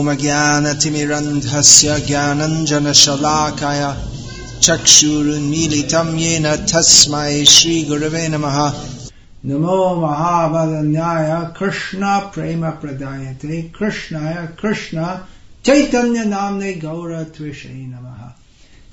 ओमज्ञानतिमिरन्धस्य 0.00 1.88
ज्ञानञ्जनशलाकाय 2.08 3.82
चक्षुरुन्मीलितं 4.66 6.08
येन 6.18 6.46
तस्मै 6.72 7.32
श्रीगुरवे 7.54 8.24
नमः 8.34 8.58
नमो 9.48 9.78
महावदन्याय 10.00 11.30
कृष्ण 11.58 12.02
प्रेम 12.34 12.62
प्रदायते 12.82 13.62
कृष्णाय 13.78 14.36
कृष्ण 14.60 15.06
चैतन्य 15.66 16.20
नामने 16.34 16.70
गौरत्विषे 16.86 17.74
नमः 17.86 18.20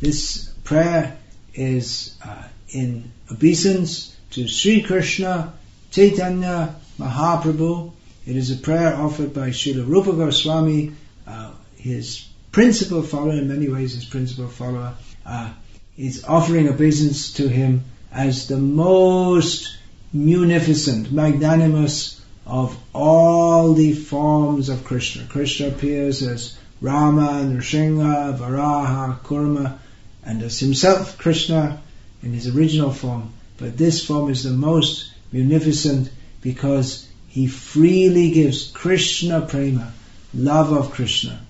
This 0.04 0.50
prayer 0.65 1.15
is 1.54 2.18
uh, 2.25 2.43
in 2.73 3.11
obeisance 3.31 4.13
to 4.31 4.47
Sri 4.47 4.81
Krishna 4.81 5.54
Chaitanya 5.93 6.75
Mahaprabhu 7.00 7.91
it 8.29 8.36
is 8.36 8.50
a 8.50 8.56
prayer 8.56 8.95
offered 8.95 9.32
by 9.32 9.48
Srila 9.48 9.88
Rupa 9.88 10.12
Goswami, 10.12 10.92
uh, 11.26 11.52
his 11.76 12.29
principal 12.52 13.00
follower, 13.00 13.32
in 13.32 13.48
many 13.48 13.70
ways 13.70 13.94
his 13.94 14.04
principal 14.04 14.48
follower. 14.48 14.96
Uh, 15.25 15.54
is 15.96 16.25
offering 16.25 16.68
obeisance 16.68 17.32
to 17.32 17.48
him 17.48 17.84
as 18.12 18.46
the 18.46 18.58
most 18.58 19.75
munificent, 20.12 21.11
magnanimous 21.11 22.20
of 22.44 22.76
all 22.94 23.72
the 23.72 23.94
forms 23.94 24.68
of 24.68 24.84
Krishna. 24.84 25.25
Krishna 25.25 25.68
appears 25.68 26.22
as 26.22 26.54
Rama, 26.82 27.29
Nrsimha, 27.46 28.36
Varaha, 28.36 29.20
Kurma, 29.20 29.79
and 30.22 30.42
as 30.42 30.61
himself, 30.61 31.17
Krishna, 31.17 31.81
in 32.22 32.34
his 32.34 32.55
original 32.55 32.92
form. 32.92 33.33
But 33.56 33.78
this 33.78 34.05
form 34.05 34.31
is 34.31 34.42
the 34.42 34.50
most 34.50 35.11
munificent 35.33 36.11
because 36.42 37.08
he 37.28 37.47
freely 37.47 38.31
gives 38.31 38.70
Krishna 38.70 39.42
prema, 39.42 39.92
love 40.34 40.73
of 40.73 40.91
Krishna. 40.92 41.41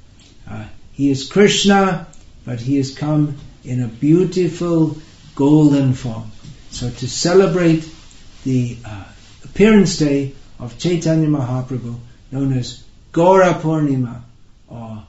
Uh, 0.49 0.65
he 0.93 1.11
is 1.11 1.29
Krishna, 1.29 2.07
but 2.45 2.61
he 2.61 2.77
has 2.77 2.97
come 2.97 3.37
in 3.65 3.83
a 3.83 3.87
beautiful 3.87 4.98
golden 5.35 5.95
form. 5.95 6.31
So 6.70 6.91
to 6.91 7.09
celebrate 7.09 7.89
the 8.45 8.77
uh, 8.85 9.05
appearance 9.45 9.98
day 9.98 10.35
of 10.59 10.79
Chaitanya 10.79 11.29
Mahaprabhu, 11.29 11.98
known 12.33 12.53
as 12.53 12.83
Gaura 13.13 13.61
Purnima 13.61 14.23
or 14.69 15.05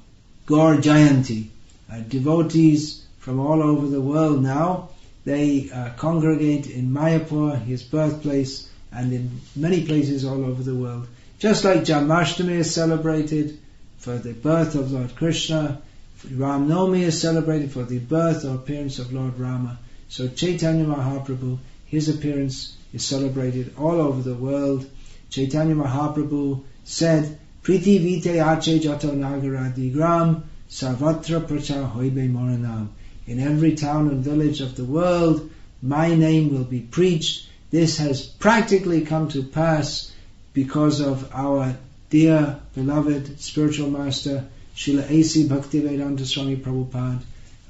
Gaur 0.46 0.78
Jayanti, 0.78 1.48
uh, 1.92 2.00
devotees 2.02 3.06
from 3.18 3.40
all 3.40 3.64
over 3.64 3.88
the 3.88 4.02
world 4.02 4.44
now, 4.44 4.90
they 5.26 5.70
uh, 5.72 5.90
congregate 5.98 6.68
in 6.68 6.92
Mayapur, 6.92 7.60
his 7.64 7.84
birthplace, 7.84 8.69
and 8.92 9.14
in 9.14 9.42
many 9.56 9.86
places 9.86 10.26
all 10.26 10.44
over 10.44 10.64
the 10.64 10.76
world. 10.76 11.08
Just 11.38 11.64
like 11.64 11.86
Janmashtami 11.86 12.58
is 12.58 12.74
celebrated 12.74 13.58
for 13.98 14.18
the 14.18 14.34
birth 14.34 14.76
of 14.76 14.92
Lord 14.92 15.16
Krishna, 15.16 15.82
Ram 16.32 16.68
Navami 16.68 17.02
is 17.02 17.22
celebrated 17.22 17.72
for 17.72 17.84
the 17.84 18.00
birth 18.00 18.44
or 18.44 18.56
appearance 18.56 19.00
of 19.00 19.14
Lord 19.14 19.40
Rama. 19.40 19.80
So 20.10 20.28
Chaitanya 20.28 20.86
Mahaprabhu, 20.86 21.60
his 21.86 22.10
appearance 22.10 22.76
is 22.94 23.06
celebrated 23.06 23.74
all 23.78 24.02
over 24.02 24.22
the 24.22 24.36
world. 24.36 24.90
Chaitanya 25.30 25.76
Mahaprabhu 25.76 26.64
said, 26.84 27.40
Priti 27.64 28.00
vite 28.00 28.36
ache 28.36 28.82
jato 28.82 29.12
nagaradi 29.12 29.94
gram 29.94 30.44
sarvatra 30.70 31.46
pracha 31.46 31.90
hoibe 31.92 32.32
moranam. 32.32 32.90
In 33.28 33.40
every 33.40 33.76
town 33.76 34.10
and 34.10 34.24
village 34.24 34.60
of 34.62 34.76
the 34.76 34.86
world, 34.86 35.50
my 35.82 36.16
name 36.16 36.52
will 36.52 36.64
be 36.64 36.80
preached 36.80 37.49
this 37.72 37.98
has 37.98 38.26
practically 38.26 39.02
come 39.02 39.30
to 39.30 39.44
pass 39.44 40.12
because 40.54 41.00
of 41.00 41.30
our 41.34 41.76
dear, 42.10 42.60
beloved 42.74 43.40
spiritual 43.40 43.90
master, 43.90 44.46
Srila 44.76 45.10
A.C. 45.10 45.48
Bhaktivedanta 45.48 46.26
Swami 46.26 46.56
Prabhupada, 46.56 47.22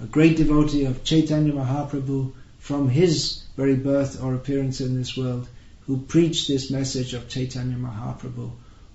a 0.02 0.06
great 0.06 0.38
devotee 0.38 0.86
of 0.86 1.03
Chaitanya 1.03 1.52
Mahaprabhu 1.52 2.31
from 2.59 2.89
his 2.89 3.44
very 3.58 3.75
birth 3.75 4.23
or 4.23 4.35
appearance 4.35 4.79
in 4.79 4.96
this 4.96 5.18
world, 5.18 5.47
who 5.85 5.97
preached 5.97 6.47
this 6.47 6.72
message 6.72 7.13
of 7.13 7.28
Chaitanya 7.28 7.75
Mahaprabhu 7.75 8.52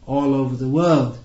all 0.06 0.34
over 0.34 0.56
the 0.56 0.68
world. 0.68 1.18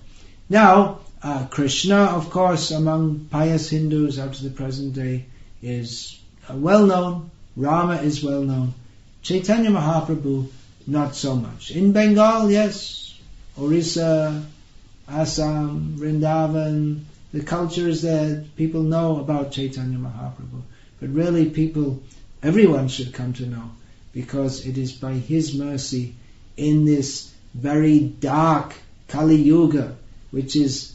Now, 0.48 0.98
uh, 1.22 1.46
Krishna, 1.46 1.96
of 1.96 2.30
course, 2.30 2.70
among 2.70 3.26
pious 3.30 3.70
Hindus 3.70 4.18
up 4.18 4.32
to 4.34 4.44
the 4.44 4.50
present 4.50 4.94
day, 4.94 5.26
is 5.62 6.18
uh, 6.48 6.56
well 6.56 6.86
known. 6.86 7.30
Rama 7.56 7.96
is 7.96 8.22
well 8.22 8.42
known. 8.42 8.74
Chaitanya 9.22 9.70
Mahaprabhu, 9.70 10.48
not 10.86 11.14
so 11.14 11.36
much. 11.36 11.70
In 11.70 11.92
Bengal, 11.92 12.50
yes, 12.50 13.18
Orissa, 13.58 14.44
Assam, 15.08 15.96
Vrindavan, 15.98 17.02
the 17.32 17.42
culture 17.42 17.88
is 17.88 18.02
there. 18.02 18.44
People 18.56 18.82
know 18.82 19.20
about 19.20 19.52
Chaitanya 19.52 19.98
Mahaprabhu. 19.98 20.62
But 21.00 21.10
really 21.10 21.50
people, 21.50 22.02
everyone 22.42 22.88
should 22.88 23.12
come 23.12 23.32
to 23.34 23.46
know 23.46 23.70
because 24.12 24.66
it 24.66 24.78
is 24.78 24.92
by 24.92 25.12
His 25.12 25.54
mercy 25.54 26.14
in 26.56 26.84
this 26.84 27.32
very 27.54 28.00
dark 28.00 28.74
Kali 29.08 29.36
Yuga, 29.36 29.96
which 30.30 30.56
is 30.56 30.94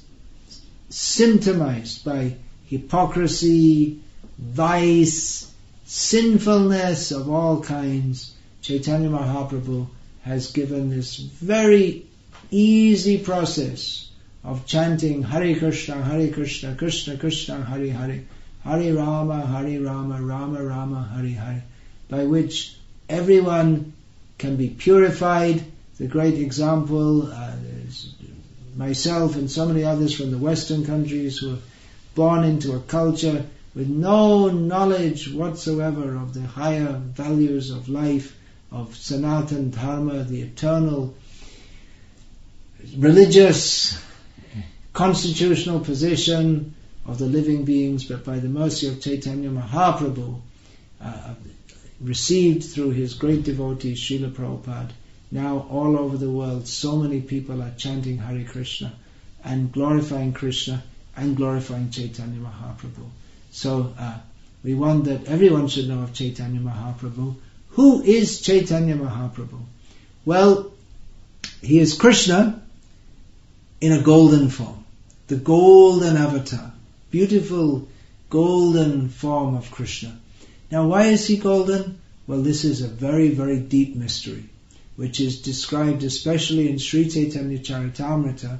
symptomized 0.90 2.04
by 2.04 2.36
hypocrisy, 2.68 4.00
vice, 4.38 5.52
sinfulness 5.86 7.12
of 7.12 7.30
all 7.30 7.62
kinds, 7.62 8.34
Chaitanya 8.62 9.10
Mahaprabhu 9.10 9.88
has 10.24 10.52
given 10.52 10.90
this 10.90 11.18
very 11.18 12.06
easy 12.50 13.20
process 13.20 14.10
of 14.44 14.66
chanting 14.66 15.22
Hare 15.22 15.58
Krishna, 15.58 16.02
Hare 16.02 16.32
Krishna, 16.32 16.76
Krishna 16.76 17.18
Krishna, 17.18 17.64
Hare 17.64 17.92
Hare, 17.92 18.22
Hare 18.64 18.94
Rama, 18.94 19.46
Hare 19.46 19.80
Rama, 19.80 20.22
Rama 20.22 20.64
Rama, 20.64 21.10
Hare 21.14 21.30
Hare, 21.30 21.64
by 22.10 22.24
which 22.26 22.76
everyone 23.08 23.94
can 24.38 24.56
be 24.56 24.70
purified. 24.70 25.64
The 25.98 26.08
great 26.08 26.40
example 26.40 27.32
uh, 27.32 27.54
is 27.88 28.14
myself 28.76 29.36
and 29.36 29.50
so 29.50 29.68
many 29.68 29.84
others 29.84 30.16
from 30.16 30.32
the 30.32 30.38
Western 30.38 30.86
countries 30.86 31.38
who 31.38 31.54
are 31.54 31.60
born 32.16 32.44
into 32.44 32.74
a 32.74 32.80
culture 32.80 33.46
with 33.76 33.90
no 33.90 34.48
knowledge 34.48 35.30
whatsoever 35.32 36.16
of 36.16 36.34
the 36.34 36.42
higher 36.42 36.94
values 36.94 37.72
of 37.72 37.90
life, 37.90 38.36
of 38.72 38.96
Sanatan 38.96 39.70
Dharma, 39.70 40.24
the 40.24 40.42
eternal 40.42 41.14
religious 42.98 44.02
constitutional 44.94 45.82
position 45.82 46.74
of 47.06 47.20
the 47.20 47.26
living 47.26 47.66
beings, 47.66 48.06
but 48.06 48.24
by 48.24 48.40
the 48.40 48.48
mercy 48.48 48.88
of 48.88 49.02
Chaitanya 49.02 49.50
Mahaprabhu, 49.50 50.40
uh, 51.02 51.34
received 52.00 52.64
through 52.64 52.92
his 52.92 53.14
great 53.14 53.44
devotee 53.44 53.94
Srila 53.94 54.32
Prabhupada, 54.32 54.92
now 55.32 55.68
all 55.70 55.98
over 55.98 56.18
the 56.18 56.30
world, 56.30 56.66
so 56.68 56.96
many 56.96 57.20
people 57.20 57.62
are 57.62 57.74
chanting 57.78 58.18
Hare 58.20 58.46
Krishna 58.46 58.94
and 59.44 59.72
glorifying 59.72 60.32
Krishna 60.32 60.82
and 61.18 61.36
glorifying 61.36 61.90
Chaitanya 61.90 62.40
Mahaprabhu. 62.40 63.10
So 63.56 63.94
uh, 63.98 64.18
we 64.66 64.76
want 64.76 65.06
that 65.06 65.28
everyone 65.28 65.70
should 65.70 65.88
know 65.88 66.02
of 66.04 66.14
Chaitanya 66.14 66.60
Mahaprabhu. 66.60 67.36
Who 67.70 68.04
is 68.04 68.42
Chaitanya 68.42 68.96
Mahaprabhu? 68.98 69.62
Well, 70.26 70.74
he 71.62 71.80
is 71.80 71.94
Krishna 71.94 72.62
in 73.80 73.94
a 73.94 74.02
golden 74.02 74.50
form. 74.50 74.84
The 75.28 75.38
golden 75.38 76.18
avatar. 76.18 76.74
Beautiful 77.12 77.88
golden 78.30 79.08
form 79.08 79.56
of 79.56 79.72
Krishna. 79.72 80.20
Now 80.70 80.88
why 80.88 81.04
is 81.06 81.26
he 81.26 81.38
golden? 81.38 81.98
Well, 82.28 82.42
this 82.42 82.66
is 82.66 82.82
a 82.82 82.90
very, 82.90 83.30
very 83.30 83.62
deep 83.62 83.96
mystery, 83.96 84.44
which 84.98 85.22
is 85.22 85.42
described 85.42 86.04
especially 86.04 86.70
in 86.70 86.78
Sri 86.78 87.08
Chaitanya 87.08 87.60
Charitamrita, 87.60 88.60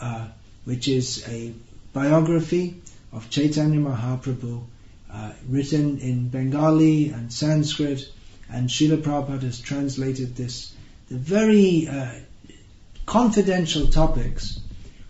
uh, 0.00 0.28
which 0.64 0.88
is 0.88 1.28
a 1.28 1.52
biography 1.92 2.80
of 3.14 3.30
Chaitanya 3.30 3.78
Mahaprabhu, 3.78 4.64
uh, 5.12 5.32
written 5.48 5.98
in 5.98 6.28
Bengali 6.28 7.10
and 7.10 7.32
Sanskrit, 7.32 8.08
and 8.50 8.68
Srila 8.68 9.00
Prabhupada 9.00 9.42
has 9.42 9.60
translated 9.60 10.34
this, 10.34 10.74
the 11.08 11.16
very 11.16 11.86
uh, 11.88 12.10
confidential 13.06 13.86
topics 13.86 14.58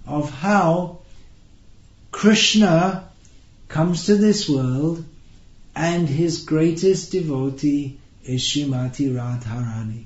of 0.07 0.31
how 0.31 0.99
Krishna 2.11 3.09
comes 3.69 4.07
to 4.07 4.17
this 4.17 4.49
world 4.49 5.05
and 5.75 6.09
his 6.09 6.45
greatest 6.45 7.13
devotee 7.13 7.99
is 8.23 8.43
Srimati 8.43 9.13
Radharani. 9.13 10.05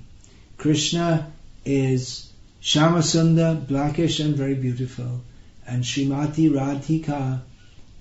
Krishna 0.57 1.33
is 1.65 2.33
Shyamasundar, 2.63 3.67
blackish 3.67 4.21
and 4.21 4.37
very 4.37 4.55
beautiful, 4.55 5.21
and 5.67 5.85
Srimati 5.85 6.51
Radhika 6.51 7.43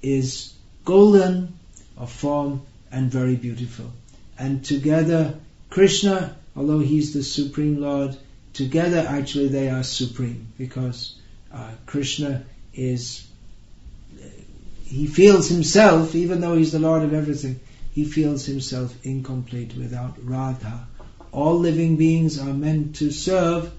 is 0.01 0.53
golden 0.85 1.57
of 1.97 2.11
form 2.11 2.61
and 2.91 3.11
very 3.11 3.35
beautiful. 3.35 3.91
And 4.37 4.63
together, 4.63 5.35
Krishna, 5.69 6.35
although 6.55 6.79
he's 6.79 7.13
the 7.13 7.23
Supreme 7.23 7.81
Lord, 7.81 8.15
together 8.53 9.05
actually 9.07 9.49
they 9.49 9.69
are 9.69 9.83
supreme 9.83 10.47
because 10.57 11.15
uh, 11.53 11.71
Krishna 11.85 12.43
is, 12.73 13.27
he 14.85 15.07
feels 15.07 15.49
himself, 15.49 16.15
even 16.15 16.41
though 16.41 16.55
he's 16.55 16.71
the 16.71 16.79
Lord 16.79 17.03
of 17.03 17.13
everything, 17.13 17.59
he 17.93 18.05
feels 18.05 18.45
himself 18.45 18.95
incomplete 19.03 19.73
without 19.75 20.15
Radha. 20.23 20.87
All 21.31 21.59
living 21.59 21.97
beings 21.97 22.39
are 22.39 22.53
meant 22.53 22.97
to 22.97 23.11
serve 23.11 23.71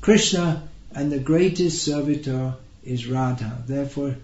Krishna, 0.00 0.68
and 0.94 1.10
the 1.10 1.18
greatest 1.18 1.84
servitor 1.84 2.54
is 2.84 3.06
Radha. 3.06 3.62
Therefore, 3.66 4.16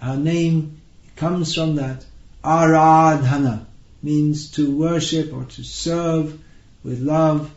her 0.00 0.16
name 0.16 0.80
comes 1.18 1.54
from 1.54 1.76
that. 1.76 2.04
Aradhana 2.44 3.66
means 4.02 4.52
to 4.52 4.70
worship 4.70 5.32
or 5.32 5.44
to 5.44 5.64
serve 5.64 6.38
with 6.84 7.00
love, 7.00 7.50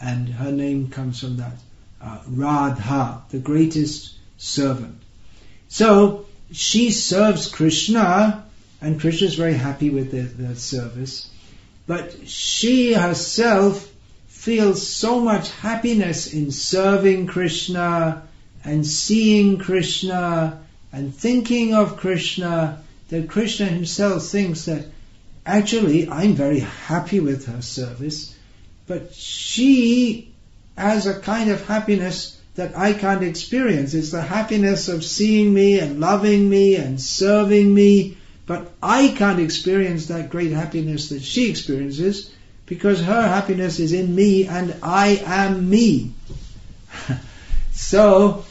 and 0.00 0.28
her 0.28 0.52
name 0.52 0.88
comes 0.88 1.20
from 1.20 1.38
that. 1.38 1.56
Uh, 2.00 2.18
Radha, 2.28 3.22
the 3.30 3.38
greatest 3.38 4.14
servant. 4.36 5.02
So, 5.68 6.26
she 6.52 6.90
serves 6.90 7.48
Krishna, 7.48 8.44
and 8.80 9.00
Krishna 9.00 9.26
is 9.26 9.34
very 9.34 9.54
happy 9.54 9.90
with 9.90 10.10
the 10.12 10.54
service, 10.54 11.28
but 11.86 12.28
she 12.28 12.92
herself 12.92 13.90
feels 14.28 14.86
so 14.86 15.20
much 15.20 15.50
happiness 15.50 16.32
in 16.32 16.50
serving 16.52 17.26
Krishna 17.26 18.22
and 18.62 18.86
seeing 18.86 19.58
Krishna 19.58 20.62
and 20.92 21.14
thinking 21.14 21.74
of 21.74 21.96
Krishna 21.96 22.82
that 23.08 23.28
Krishna 23.28 23.66
himself 23.66 24.24
thinks 24.24 24.64
that 24.64 24.86
actually 25.44 26.08
I'm 26.08 26.34
very 26.34 26.60
happy 26.60 27.20
with 27.20 27.46
her 27.46 27.62
service, 27.62 28.34
but 28.86 29.14
she 29.14 30.32
has 30.76 31.06
a 31.06 31.20
kind 31.20 31.50
of 31.50 31.66
happiness 31.66 32.40
that 32.56 32.76
I 32.76 32.92
can't 32.92 33.22
experience. 33.22 33.94
It's 33.94 34.10
the 34.10 34.22
happiness 34.22 34.88
of 34.88 35.04
seeing 35.04 35.52
me 35.52 35.78
and 35.78 36.00
loving 36.00 36.48
me 36.48 36.76
and 36.76 37.00
serving 37.00 37.72
me, 37.72 38.16
but 38.46 38.72
I 38.82 39.08
can't 39.08 39.40
experience 39.40 40.06
that 40.06 40.30
great 40.30 40.52
happiness 40.52 41.10
that 41.10 41.22
she 41.22 41.50
experiences 41.50 42.32
because 42.64 43.00
her 43.00 43.28
happiness 43.28 43.78
is 43.78 43.92
in 43.92 44.14
me 44.14 44.46
and 44.46 44.74
I 44.82 45.22
am 45.24 45.68
me. 45.68 46.12
so, 47.72 48.44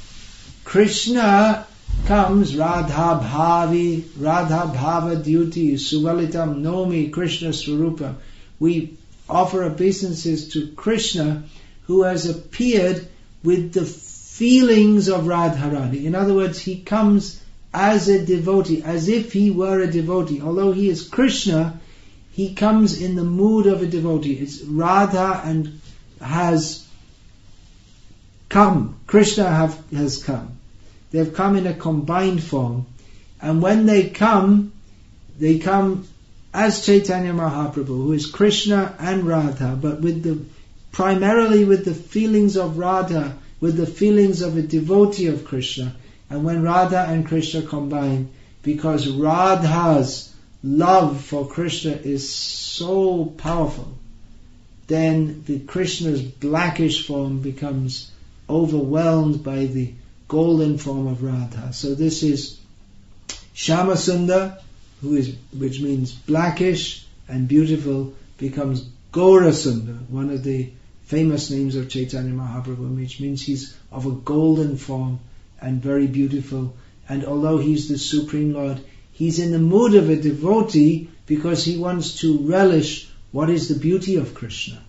Krishna 0.64 1.68
comes 2.06 2.56
Radha 2.56 3.20
Bhavi, 3.24 4.06
Radha 4.20 4.72
Bhava 4.76 5.24
Duty, 5.24 5.76
Suvalitam 5.76 6.62
Nomi, 6.62 7.12
Krishna 7.12 7.50
Swarupa. 7.50 8.16
We 8.60 8.98
offer 9.30 9.64
obeisances 9.64 10.50
to 10.50 10.68
Krishna 10.74 11.44
who 11.88 12.04
has 12.04 12.30
appeared 12.30 13.08
with 13.44 13.74
the 13.74 13.86
feelings 13.86 15.08
of 15.08 15.26
Radharani. 15.26 16.06
In 16.06 16.16
other 16.16 16.34
words, 16.34 16.60
he 16.60 16.82
comes 16.82 17.42
as 17.74 18.08
a 18.08 18.26
devotee, 18.26 18.82
as 18.84 19.08
if 19.08 19.34
he 19.34 19.52
were 19.52 19.82
a 19.82 19.92
devotee. 19.92 20.42
Although 20.42 20.72
he 20.72 20.90
is 20.90 21.08
Krishna, 21.08 21.80
he 22.32 22.54
comes 22.54 23.02
in 23.02 23.16
the 23.16 23.24
mood 23.24 23.66
of 23.68 23.82
a 23.82 23.86
devotee. 23.86 24.34
It's 24.34 24.62
Radha 24.62 25.42
and 25.44 25.80
has 26.22 26.88
come. 28.50 29.00
Krishna 29.08 29.48
have, 29.48 29.82
has 29.92 30.24
come. 30.24 30.55
They've 31.16 31.34
come 31.34 31.56
in 31.56 31.66
a 31.66 31.74
combined 31.74 32.44
form. 32.44 32.88
And 33.42 33.62
when 33.62 33.86
they 33.86 34.10
come, 34.10 34.74
they 35.40 35.60
come 35.60 36.06
as 36.54 36.86
Chaitanya 36.86 37.32
Mahaprabhu, 37.32 37.88
who 37.88 38.12
is 38.12 38.26
Krishna 38.26 38.94
and 39.00 39.24
Radha, 39.26 39.78
but 39.82 40.02
with 40.02 40.24
the, 40.24 40.44
primarily 40.92 41.64
with 41.64 41.86
the 41.86 41.94
feelings 41.94 42.58
of 42.58 42.78
Radha, 42.78 43.38
with 43.62 43.78
the 43.78 43.86
feelings 43.86 44.42
of 44.42 44.58
a 44.58 44.62
devotee 44.62 45.28
of 45.28 45.46
Krishna. 45.46 45.96
And 46.30 46.44
when 46.44 46.64
Radha 46.64 47.06
and 47.08 47.26
Krishna 47.26 47.62
combine, 47.62 48.28
because 48.62 49.08
Radha's 49.08 50.34
love 50.64 51.22
for 51.22 51.48
Krishna 51.48 51.94
is 51.94 52.30
so 52.30 53.24
powerful, 53.38 53.98
then 54.88 55.44
the 55.46 55.60
Krishna's 55.60 56.22
blackish 56.22 57.08
form 57.08 57.40
becomes 57.40 58.12
overwhelmed 58.50 59.46
by 59.46 59.68
the 59.68 59.94
golden 60.28 60.78
form 60.78 61.08
of 61.08 61.24
Radha. 61.24 61.74
So 61.74 61.96
this 61.96 62.24
is 62.24 62.60
Shyamasundar, 63.56 64.62
who 65.02 65.16
is 65.16 65.36
which 65.58 65.82
means 65.82 66.12
blackish 66.12 67.06
and 67.28 67.48
beautiful, 67.48 68.14
becomes 68.38 68.88
Gaurasundar, 69.12 70.10
one 70.10 70.30
of 70.30 70.44
the 70.44 70.72
famous 71.06 71.50
names 71.50 71.76
of 71.76 71.90
Chaitanya 71.90 72.34
Mahaprabhu, 72.34 72.98
which 72.98 73.20
means 73.20 73.42
he's 73.42 73.76
of 73.92 74.06
a 74.06 74.12
golden 74.12 74.78
form 74.78 75.20
and 75.62 75.82
very 75.82 76.08
beautiful. 76.08 76.76
And 77.08 77.24
although 77.26 77.58
he's 77.58 77.88
the 77.88 77.98
Supreme 77.98 78.54
Lord, 78.54 78.82
He's 79.16 79.40
in 79.40 79.54
the 79.54 79.60
mood 79.60 79.96
of 79.96 80.10
a 80.10 80.18
devotee 80.18 81.10
because 81.26 81.64
he 81.64 81.78
wants 81.78 82.20
to 82.20 82.38
relish 82.40 83.10
what 83.32 83.50
is 83.50 83.70
the 83.70 83.80
beauty 83.80 84.18
of 84.18 84.34
Krishna. 84.34 84.82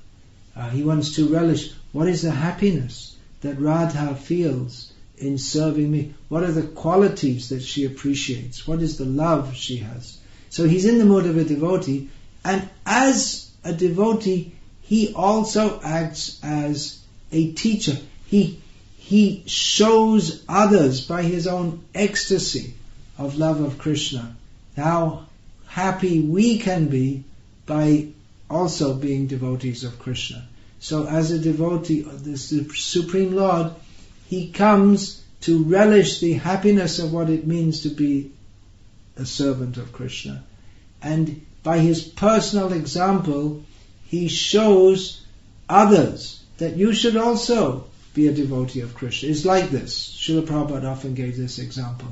Uh, 0.57 0.69
he 0.71 0.83
wants 0.83 1.15
to 1.15 1.29
relish 1.29 1.73
what 1.93 2.09
is 2.09 2.23
the 2.23 2.33
happiness 2.33 3.15
that 3.43 3.61
Radha 3.61 4.17
feels 4.17 4.93
in 5.19 5.39
serving 5.39 5.91
me. 5.91 6.15
What 6.29 6.43
are 6.43 6.53
the 6.53 6.63
qualities 6.63 7.49
that 7.51 7.63
she 7.63 7.85
appreciates? 7.85 8.67
What 8.67 8.83
is 8.83 8.99
the 8.99 9.05
love 9.05 9.55
she 9.55 9.79
has? 9.79 10.19
So 10.51 10.65
he's 10.65 10.85
in 10.85 10.99
the 10.99 11.05
mood 11.05 11.27
of 11.27 11.37
a 11.37 11.45
devotee, 11.45 12.09
and 12.45 12.69
as 12.85 13.51
a 13.65 13.73
devotee, 13.73 14.53
he 14.83 15.13
also 15.15 15.81
acts 15.83 16.39
as 16.43 17.01
a 17.33 17.53
teacher. 17.53 17.97
He 18.27 18.61
he 18.97 19.45
shows 19.47 20.43
others 20.49 21.01
by 21.01 21.23
his 21.23 21.47
own 21.47 21.85
ecstasy 21.95 22.75
of 23.19 23.39
love 23.39 23.61
of 23.61 23.79
Krishna, 23.79 24.37
how 24.77 25.27
happy 25.67 26.21
we 26.21 26.59
can 26.59 26.89
be 26.89 27.23
by 27.67 28.09
also 28.51 28.95
being 28.95 29.27
devotees 29.27 29.85
of 29.85 29.99
Krishna. 29.99 30.47
So 30.81 31.07
as 31.07 31.31
a 31.31 31.39
devotee 31.39 32.01
of 32.01 32.25
the 32.25 32.37
Supreme 32.37 33.35
Lord, 33.35 33.73
he 34.29 34.51
comes 34.51 35.23
to 35.43 35.63
relish 35.65 36.19
the 36.21 36.33
happiness 36.33 36.99
of 36.99 37.13
what 37.13 37.31
it 37.31 37.47
means 37.47 37.83
to 37.83 37.89
be 37.89 38.33
a 39.17 39.25
servant 39.25 39.77
of 39.77 39.93
Krishna. 39.93 40.43
And 41.01 41.47
by 41.63 41.79
his 41.79 42.03
personal 42.03 42.73
example, 42.73 43.63
he 44.07 44.29
shows 44.29 45.23
others 45.69 46.43
that 46.59 46.77
you 46.77 46.93
should 46.93 47.17
also 47.17 47.87
be 48.15 48.27
a 48.27 48.33
devotee 48.33 48.81
of 48.81 48.95
Krishna. 48.95 49.29
It's 49.29 49.45
like 49.45 49.71
this. 49.71 50.17
Srila 50.19 50.47
Prabhupada 50.47 50.91
often 50.91 51.15
gave 51.15 51.37
this 51.37 51.59
example 51.59 52.09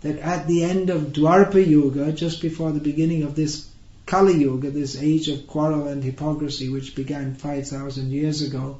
that 0.00 0.18
at 0.18 0.46
the 0.46 0.64
end 0.64 0.88
of 0.88 1.12
Dwapara 1.12 1.66
Yuga, 1.66 2.12
just 2.12 2.40
before 2.40 2.72
the 2.72 2.80
beginning 2.80 3.22
of 3.24 3.34
this 3.34 3.68
Kali 4.06 4.38
Yuga, 4.38 4.70
this 4.70 4.96
age 4.96 5.28
of 5.28 5.46
quarrel 5.46 5.88
and 5.88 6.02
hypocrisy 6.02 6.68
which 6.70 6.94
began 6.94 7.34
5,000 7.34 8.10
years 8.10 8.40
ago, 8.42 8.78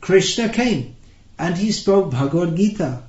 Krishna 0.00 0.48
came 0.48 0.96
and 1.38 1.56
he 1.56 1.72
spoke 1.72 2.10
Bhagavad 2.10 2.56
Gita 2.56 3.02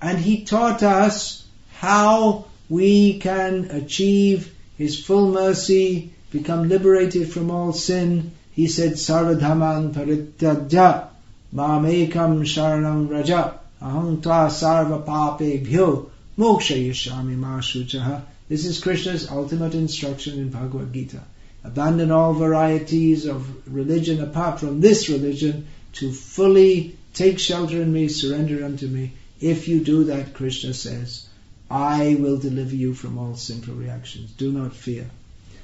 and 0.00 0.18
he 0.18 0.44
taught 0.44 0.82
us 0.82 1.46
how 1.76 2.46
we 2.68 3.18
can 3.18 3.70
achieve 3.70 4.54
his 4.76 5.02
full 5.02 5.30
mercy, 5.30 6.12
become 6.30 6.68
liberated 6.68 7.30
from 7.30 7.50
all 7.50 7.72
sin. 7.72 8.32
He 8.52 8.66
said, 8.68 8.92
Sarvadhaman 8.92 9.92
parityaja 9.92 11.08
mamekam 11.54 12.42
sharanam 12.44 13.10
raja 13.10 13.58
aham 13.80 14.20
tva 14.20 14.48
sarva 14.48 15.04
pape 15.04 15.64
bhyo 15.66 16.10
Moksha 16.36 16.76
yashami 16.76 17.36
ma 17.36 18.20
This 18.48 18.66
is 18.66 18.80
Krishna's 18.80 19.30
ultimate 19.30 19.74
instruction 19.74 20.38
in 20.38 20.48
Bhagavad 20.48 20.92
Gita. 20.92 21.20
Abandon 21.62 22.10
all 22.10 22.34
varieties 22.34 23.26
of 23.26 23.72
religion 23.72 24.20
apart 24.20 24.58
from 24.58 24.80
this 24.80 25.08
religion 25.08 25.68
to 25.92 26.10
fully 26.12 26.96
take 27.14 27.38
shelter 27.38 27.80
in 27.80 27.92
me, 27.92 28.08
surrender 28.08 28.64
unto 28.64 28.86
me. 28.86 29.12
If 29.40 29.68
you 29.68 29.80
do 29.80 30.04
that, 30.04 30.34
Krishna 30.34 30.74
says, 30.74 31.26
I 31.70 32.16
will 32.18 32.36
deliver 32.36 32.74
you 32.74 32.92
from 32.92 33.18
all 33.18 33.36
sinful 33.36 33.74
reactions. 33.74 34.30
Do 34.32 34.52
not 34.52 34.74
fear. 34.74 35.06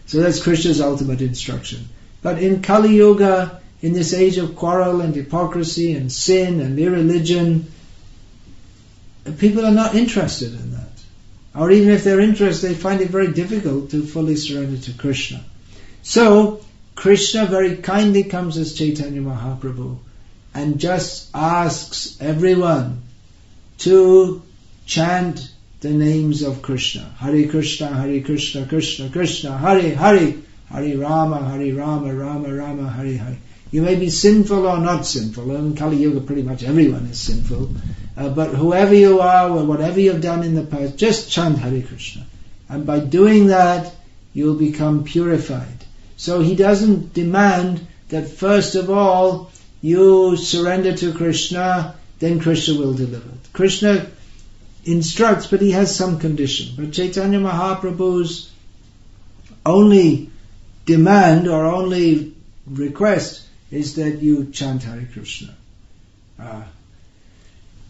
So 0.06 0.20
that's 0.20 0.42
Krishna's 0.42 0.80
ultimate 0.80 1.20
instruction. 1.20 1.88
But 2.22 2.42
in 2.42 2.62
Kali 2.62 2.96
Yuga, 2.96 3.60
in 3.82 3.92
this 3.92 4.12
age 4.12 4.38
of 4.38 4.56
quarrel 4.56 5.00
and 5.00 5.14
hypocrisy 5.14 5.92
and 5.92 6.10
sin 6.10 6.60
and 6.60 6.78
irreligion, 6.78 7.70
people 9.38 9.64
are 9.64 9.74
not 9.74 9.94
interested 9.94 10.52
in 10.52 10.72
that. 10.72 10.88
Or 11.54 11.70
even 11.70 11.90
if 11.90 12.04
they're 12.04 12.20
interested, 12.20 12.68
they 12.68 12.74
find 12.74 13.00
it 13.00 13.10
very 13.10 13.32
difficult 13.32 13.90
to 13.90 14.04
fully 14.04 14.36
surrender 14.36 14.80
to 14.82 14.92
Krishna. 14.92 15.42
So, 16.02 16.64
Krishna 16.94 17.46
very 17.46 17.76
kindly 17.76 18.24
comes 18.24 18.56
as 18.56 18.74
Chaitanya 18.74 19.20
Mahaprabhu 19.20 19.98
and 20.54 20.78
just 20.78 21.30
asks 21.34 22.16
everyone 22.20 23.02
to 23.78 24.42
chant 24.86 25.52
the 25.80 25.90
names 25.90 26.42
of 26.42 26.62
Krishna. 26.62 27.02
Hare 27.18 27.48
Krishna, 27.48 27.88
Hare 27.88 28.20
Krishna, 28.22 28.66
Krishna 28.66 29.08
Krishna, 29.08 29.56
Hare 29.56 29.94
Hare, 29.94 30.34
Hare 30.68 30.98
Rama, 30.98 31.48
Hare 31.48 31.74
Rama, 31.74 32.14
Rama 32.14 32.54
Rama, 32.54 32.90
Hare 32.90 33.16
Hare. 33.16 33.38
You 33.70 33.82
may 33.82 33.94
be 33.94 34.10
sinful 34.10 34.66
or 34.66 34.78
not 34.78 35.06
sinful. 35.06 35.54
In 35.54 35.76
Kali 35.76 35.96
Yuga, 35.96 36.20
pretty 36.20 36.42
much 36.42 36.64
everyone 36.64 37.06
is 37.06 37.20
sinful. 37.20 37.70
Uh, 38.16 38.28
but 38.28 38.50
whoever 38.50 38.94
you 38.94 39.20
are, 39.20 39.48
or 39.48 39.64
whatever 39.64 40.00
you've 40.00 40.20
done 40.20 40.42
in 40.42 40.54
the 40.54 40.64
past, 40.64 40.96
just 40.96 41.30
chant 41.30 41.58
Hare 41.58 41.82
Krishna. 41.82 42.26
And 42.68 42.84
by 42.84 42.98
doing 42.98 43.46
that, 43.46 43.92
you'll 44.32 44.56
become 44.56 45.04
purified. 45.04 45.84
So 46.16 46.40
he 46.40 46.56
doesn't 46.56 47.14
demand 47.14 47.86
that 48.08 48.28
first 48.28 48.74
of 48.74 48.90
all 48.90 49.49
you 49.80 50.36
surrender 50.36 50.96
to 50.96 51.12
Krishna, 51.14 51.96
then 52.18 52.40
Krishna 52.40 52.78
will 52.78 52.94
deliver. 52.94 53.30
Krishna 53.52 54.06
instructs, 54.84 55.46
but 55.46 55.60
he 55.60 55.72
has 55.72 55.94
some 55.94 56.18
condition. 56.18 56.74
But 56.76 56.92
Chaitanya 56.92 57.38
Mahaprabhu's 57.38 58.50
only 59.64 60.30
demand 60.86 61.48
or 61.48 61.64
only 61.66 62.34
request 62.66 63.46
is 63.70 63.94
that 63.96 64.22
you 64.22 64.46
chant 64.46 64.82
Hare 64.82 65.08
Krishna. 65.12 65.54
Uh, 66.38 66.62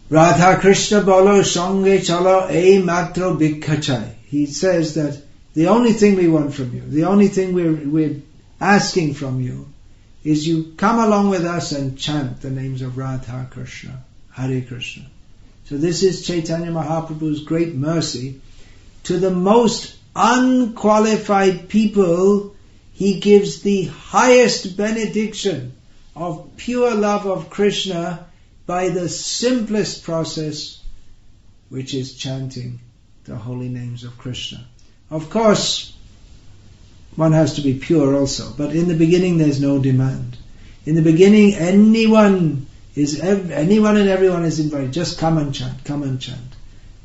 Radha 0.09 0.59
Krishna 0.59 1.01
bolo 1.01 1.41
sange 1.41 2.05
chalo 2.05 2.49
a 2.49 2.81
matro 2.81 3.37
bhikkachai. 3.39 4.13
He 4.25 4.45
says 4.45 4.95
that 4.95 5.21
the 5.53 5.67
only 5.67 5.93
thing 5.93 6.15
we 6.15 6.27
want 6.27 6.53
from 6.53 6.73
you, 6.73 6.81
the 6.81 7.05
only 7.05 7.27
thing 7.27 7.53
we're, 7.53 7.73
we're 7.73 8.21
asking 8.59 9.13
from 9.13 9.41
you, 9.41 9.70
is 10.23 10.47
you 10.47 10.73
come 10.77 10.99
along 10.99 11.29
with 11.29 11.45
us 11.45 11.71
and 11.71 11.97
chant 11.97 12.41
the 12.41 12.49
names 12.49 12.81
of 12.81 12.97
Radha 12.97 13.47
Krishna, 13.49 14.03
Hare 14.31 14.61
Krishna. 14.61 15.05
So 15.65 15.77
this 15.77 16.03
is 16.03 16.25
Chaitanya 16.25 16.71
Mahaprabhu's 16.71 17.43
great 17.43 17.73
mercy. 17.73 18.41
To 19.05 19.17
the 19.17 19.31
most 19.31 19.95
unqualified 20.15 21.69
people, 21.69 22.55
he 22.93 23.19
gives 23.19 23.61
the 23.61 23.85
highest 23.85 24.77
benediction 24.77 25.73
of 26.15 26.51
pure 26.57 26.93
love 26.93 27.25
of 27.25 27.49
Krishna 27.49 28.27
by 28.65 28.89
the 28.89 29.09
simplest 29.09 30.03
process, 30.03 30.81
which 31.69 31.93
is 31.93 32.13
chanting 32.13 32.79
the 33.23 33.35
holy 33.35 33.69
names 33.69 34.03
of 34.03 34.17
Krishna. 34.17 34.65
Of 35.09 35.29
course, 35.29 35.95
one 37.15 37.33
has 37.33 37.55
to 37.55 37.61
be 37.61 37.73
pure 37.73 38.15
also, 38.15 38.53
but 38.57 38.75
in 38.75 38.87
the 38.87 38.95
beginning 38.95 39.37
there's 39.37 39.61
no 39.61 39.79
demand. 39.79 40.37
In 40.85 40.95
the 40.95 41.01
beginning, 41.01 41.55
anyone 41.55 42.67
is 42.95 43.19
anyone 43.19 43.97
and 43.97 44.09
everyone 44.09 44.45
is 44.45 44.59
invited. 44.59 44.93
Just 44.93 45.19
come 45.19 45.37
and 45.37 45.53
chant, 45.53 45.83
come 45.83 46.03
and 46.03 46.19
chant. 46.19 46.55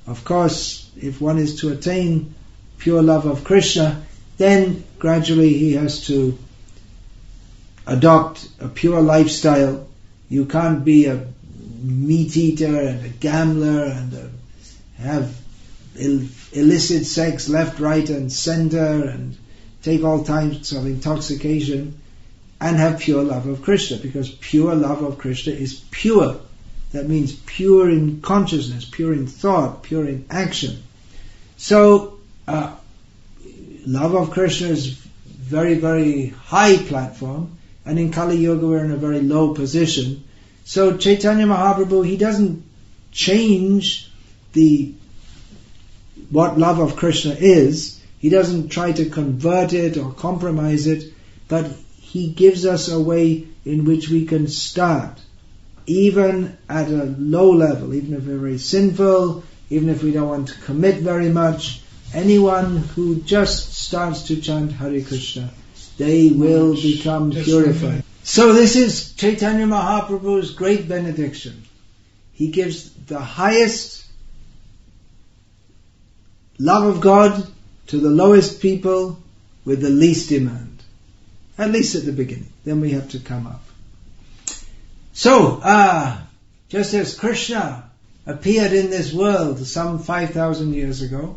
Of 0.06 0.24
course, 0.24 0.90
if 0.96 1.20
one 1.20 1.38
is 1.38 1.60
to 1.60 1.72
attain 1.72 2.34
pure 2.78 3.02
love 3.02 3.26
of 3.26 3.44
Krishna, 3.44 4.02
then 4.36 4.84
gradually 4.98 5.52
he 5.52 5.74
has 5.74 6.06
to 6.06 6.38
adopt 7.86 8.48
a 8.60 8.68
pure 8.68 9.00
lifestyle. 9.00 9.86
You 10.28 10.46
can't 10.46 10.84
be 10.84 11.06
a 11.06 11.26
meat 11.82 12.36
eater 12.36 12.80
and 12.80 13.04
a 13.04 13.08
gambler 13.08 13.84
and 13.84 14.12
a, 14.14 14.30
have 14.98 15.34
Ill, 15.98 16.22
illicit 16.52 17.06
sex 17.06 17.48
left, 17.48 17.80
right, 17.80 18.08
and 18.10 18.30
center, 18.32 19.04
and 19.08 19.36
take 19.86 20.02
all 20.02 20.24
types 20.24 20.72
of 20.72 20.84
intoxication, 20.84 22.00
and 22.60 22.76
have 22.76 22.98
pure 22.98 23.22
love 23.22 23.46
of 23.46 23.62
Krishna, 23.62 23.98
because 23.98 24.28
pure 24.28 24.74
love 24.74 25.02
of 25.02 25.16
Krishna 25.16 25.52
is 25.52 25.80
pure. 25.92 26.40
That 26.90 27.08
means 27.08 27.32
pure 27.32 27.88
in 27.88 28.20
consciousness, 28.20 28.84
pure 28.84 29.12
in 29.12 29.28
thought, 29.28 29.84
pure 29.84 30.08
in 30.08 30.26
action. 30.28 30.82
So, 31.56 32.18
uh, 32.48 32.74
love 33.86 34.14
of 34.14 34.32
Krishna 34.32 34.68
is 34.68 34.88
very, 34.88 35.74
very 35.74 36.26
high 36.26 36.78
platform, 36.78 37.56
and 37.84 37.96
in 37.96 38.10
Kali 38.10 38.38
Yuga 38.38 38.66
we're 38.66 38.84
in 38.84 38.90
a 38.90 38.96
very 38.96 39.20
low 39.20 39.54
position. 39.54 40.24
So 40.64 40.96
Chaitanya 40.96 41.46
Mahaprabhu, 41.46 42.04
he 42.04 42.16
doesn't 42.16 42.64
change 43.12 44.10
the 44.52 44.94
what 46.30 46.58
love 46.58 46.80
of 46.80 46.96
Krishna 46.96 47.36
is. 47.38 48.00
He 48.18 48.30
doesn't 48.30 48.68
try 48.68 48.92
to 48.92 49.10
convert 49.10 49.72
it 49.72 49.96
or 49.96 50.12
compromise 50.12 50.86
it, 50.86 51.12
but 51.48 51.70
he 52.00 52.28
gives 52.28 52.64
us 52.64 52.88
a 52.88 53.00
way 53.00 53.46
in 53.64 53.84
which 53.84 54.08
we 54.08 54.24
can 54.24 54.48
start, 54.48 55.20
even 55.86 56.56
at 56.68 56.88
a 56.88 57.14
low 57.18 57.50
level, 57.50 57.94
even 57.94 58.14
if 58.14 58.24
we're 58.24 58.38
very 58.38 58.58
sinful, 58.58 59.44
even 59.70 59.88
if 59.88 60.02
we 60.02 60.12
don't 60.12 60.28
want 60.28 60.48
to 60.48 60.60
commit 60.60 61.00
very 61.00 61.28
much. 61.28 61.82
Anyone 62.14 62.76
who 62.76 63.16
just 63.16 63.74
starts 63.74 64.28
to 64.28 64.40
chant 64.40 64.72
Hare 64.72 65.02
Krishna, 65.02 65.50
they 65.98 66.30
will 66.30 66.74
become 66.74 67.32
purified. 67.32 68.04
So 68.22 68.52
this 68.52 68.76
is 68.76 69.12
Chaitanya 69.12 69.66
Mahaprabhu's 69.66 70.52
great 70.52 70.88
benediction. 70.88 71.64
He 72.32 72.48
gives 72.48 72.90
the 72.90 73.20
highest 73.20 74.04
love 76.58 76.84
of 76.84 77.00
God 77.00 77.46
to 77.88 77.98
the 77.98 78.10
lowest 78.10 78.60
people 78.60 79.18
with 79.64 79.80
the 79.80 79.90
least 79.90 80.28
demand. 80.28 80.82
At 81.58 81.70
least 81.70 81.94
at 81.94 82.04
the 82.04 82.12
beginning. 82.12 82.52
Then 82.64 82.80
we 82.80 82.92
have 82.92 83.10
to 83.10 83.18
come 83.18 83.46
up. 83.46 83.62
So, 85.12 85.60
ah, 85.64 86.20
uh, 86.20 86.26
just 86.68 86.92
as 86.94 87.14
Krishna 87.14 87.90
appeared 88.26 88.72
in 88.72 88.90
this 88.90 89.12
world 89.12 89.64
some 89.66 89.98
5,000 89.98 90.74
years 90.74 91.00
ago, 91.00 91.36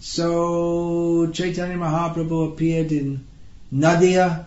so 0.00 1.30
Chaitanya 1.32 1.76
Mahaprabhu 1.76 2.52
appeared 2.52 2.90
in 2.90 3.26
Nadia, 3.70 4.46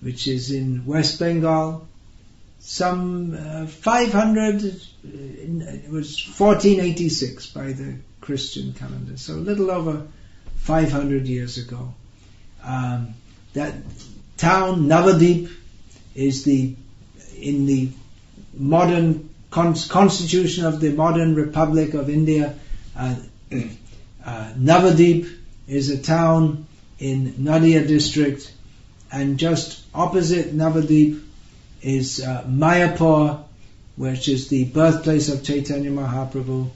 which 0.00 0.26
is 0.26 0.50
in 0.50 0.86
West 0.86 1.20
Bengal, 1.20 1.86
some 2.58 3.36
uh, 3.38 3.66
500, 3.66 4.64
uh, 4.64 4.68
it 5.04 5.90
was 5.90 6.26
1486 6.26 7.46
by 7.48 7.72
the 7.72 7.96
Christian 8.20 8.72
calendar. 8.72 9.16
So 9.16 9.34
a 9.34 9.36
little 9.36 9.70
over 9.70 10.08
500 10.66 11.28
years 11.28 11.58
ago. 11.58 11.94
Um, 12.64 13.14
that 13.54 13.74
town, 14.36 14.86
Navadvip, 14.88 15.48
is 16.16 16.42
the, 16.42 16.74
in 17.40 17.66
the 17.66 17.90
modern 18.52 19.30
constitution 19.50 20.64
of 20.64 20.80
the 20.80 20.90
modern 20.90 21.36
Republic 21.36 21.94
of 21.94 22.10
India, 22.10 22.54
uh, 22.96 23.14
uh, 23.52 24.52
Navadvip 24.58 25.32
is 25.68 25.90
a 25.90 26.02
town 26.02 26.66
in 26.98 27.34
Nadia 27.38 27.86
district, 27.86 28.52
and 29.12 29.38
just 29.38 29.84
opposite 29.94 30.52
Navadvip 30.52 31.22
is 31.80 32.20
uh, 32.20 32.42
Mayapur, 32.48 33.44
which 33.94 34.28
is 34.28 34.48
the 34.48 34.64
birthplace 34.64 35.28
of 35.28 35.44
Chaitanya 35.44 35.90
Mahaprabhu 35.90 36.70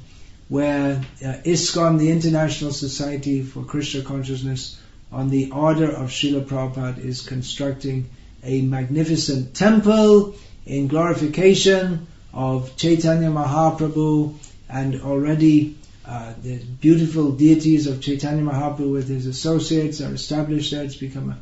where 0.51 1.01
uh, 1.25 1.27
ISKCON, 1.45 1.99
the 2.01 2.11
International 2.11 2.73
Society 2.73 3.41
for 3.41 3.63
Krishna 3.63 4.03
Consciousness, 4.03 4.79
on 5.13 5.29
the 5.29 5.53
order 5.53 5.89
of 5.89 6.11
Srila 6.11 6.45
Prabhupada, 6.45 6.99
is 6.99 7.23
constructing 7.23 8.11
a 8.43 8.61
magnificent 8.61 9.55
temple 9.55 10.35
in 10.67 10.89
glorification 10.89 12.09
of 12.35 12.77
Chaitanya 12.77 13.29
Mahaprabhu 13.29 14.35
and 14.69 15.01
already 15.03 15.77
uh, 16.05 16.35
the 16.43 16.59
beautiful 16.59 17.31
deities 17.31 17.87
of 17.87 18.01
Chaitanya 18.01 18.43
Mahaprabhu 18.43 18.93
with 18.93 19.09
his 19.09 19.27
associates 19.27 20.01
are 20.01 20.13
established 20.13 20.73
there. 20.73 20.83
It's 20.83 20.97
become 20.97 21.31
a, 21.31 21.39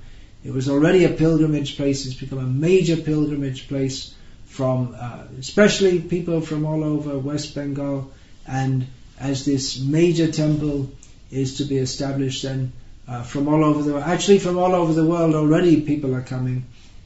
it 0.47 0.53
was 0.53 0.69
already 0.69 1.05
a 1.05 1.11
pilgrimage 1.11 1.79
place. 1.79 2.05
It's 2.05 2.15
become 2.15 2.41
a 2.41 2.43
major 2.43 2.97
pilgrimage 2.99 3.69
place 3.69 4.15
from, 4.45 4.95
uh, 4.99 5.25
especially 5.39 5.99
people 5.99 6.43
from 6.43 6.67
all 6.67 6.85
over 6.85 7.19
West 7.19 7.55
Bengal 7.55 8.13
and 8.47 8.87
as 9.21 9.45
this 9.45 9.79
major 9.79 10.31
temple 10.31 10.91
is 11.31 11.59
to 11.59 11.65
be 11.65 11.77
established 11.77 12.45
and 12.45 12.73
uh, 13.07 13.23
from 13.23 13.49
all 13.49 13.65
over 13.65 13.83
the 13.83 13.93
world. 13.93 14.05
Actually, 14.05 14.39
from 14.39 14.59
all 14.59 14.75
over 14.75 14.93
the 14.93 15.05
world 15.05 15.35
already 15.35 15.81
people 15.81 16.15
are 16.15 16.23
coming, 16.23 16.65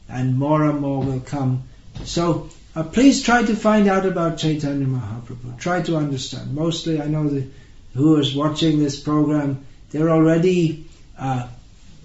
and 0.09 0.37
more 0.37 0.69
and 0.69 0.79
more 0.79 1.03
will 1.03 1.21
come. 1.21 1.63
So 2.03 2.49
uh, 2.75 2.83
please 2.83 3.21
try 3.21 3.43
to 3.43 3.55
find 3.55 3.87
out 3.87 4.05
about 4.05 4.37
Chaitanya 4.37 4.85
Mahaprabhu. 4.85 5.57
Try 5.59 5.81
to 5.83 5.95
understand. 5.95 6.53
Mostly, 6.53 7.01
I 7.01 7.07
know 7.07 7.43
who 7.93 8.17
is 8.17 8.35
watching 8.35 8.79
this 8.79 8.99
program, 8.99 9.65
they're 9.91 10.09
already 10.09 10.87
uh, 11.17 11.47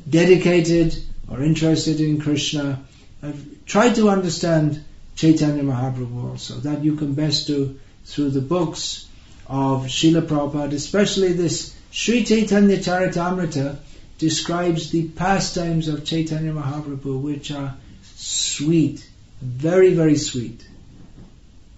dedicated 0.08 0.96
or 1.28 1.42
interested 1.42 2.00
in 2.00 2.20
Krishna. 2.20 2.82
Uh, 3.22 3.32
try 3.66 3.92
to 3.94 4.10
understand 4.10 4.84
Chaitanya 5.16 5.62
Mahaprabhu 5.62 6.30
also. 6.30 6.54
That 6.54 6.84
you 6.84 6.96
can 6.96 7.14
best 7.14 7.46
do 7.46 7.80
through 8.04 8.30
the 8.30 8.40
books 8.40 9.07
of 9.48 9.84
Srila 9.84 10.22
Prabhupada, 10.26 10.74
especially 10.74 11.32
this 11.32 11.74
Sri 11.90 12.22
Chaitanya 12.24 12.76
Charitamrita 12.76 13.78
describes 14.18 14.90
the 14.90 15.08
pastimes 15.08 15.88
of 15.88 16.04
Chaitanya 16.04 16.52
Mahaprabhu, 16.52 17.20
which 17.20 17.50
are 17.50 17.76
sweet, 18.14 19.08
very, 19.40 19.94
very 19.94 20.16
sweet. 20.16 20.66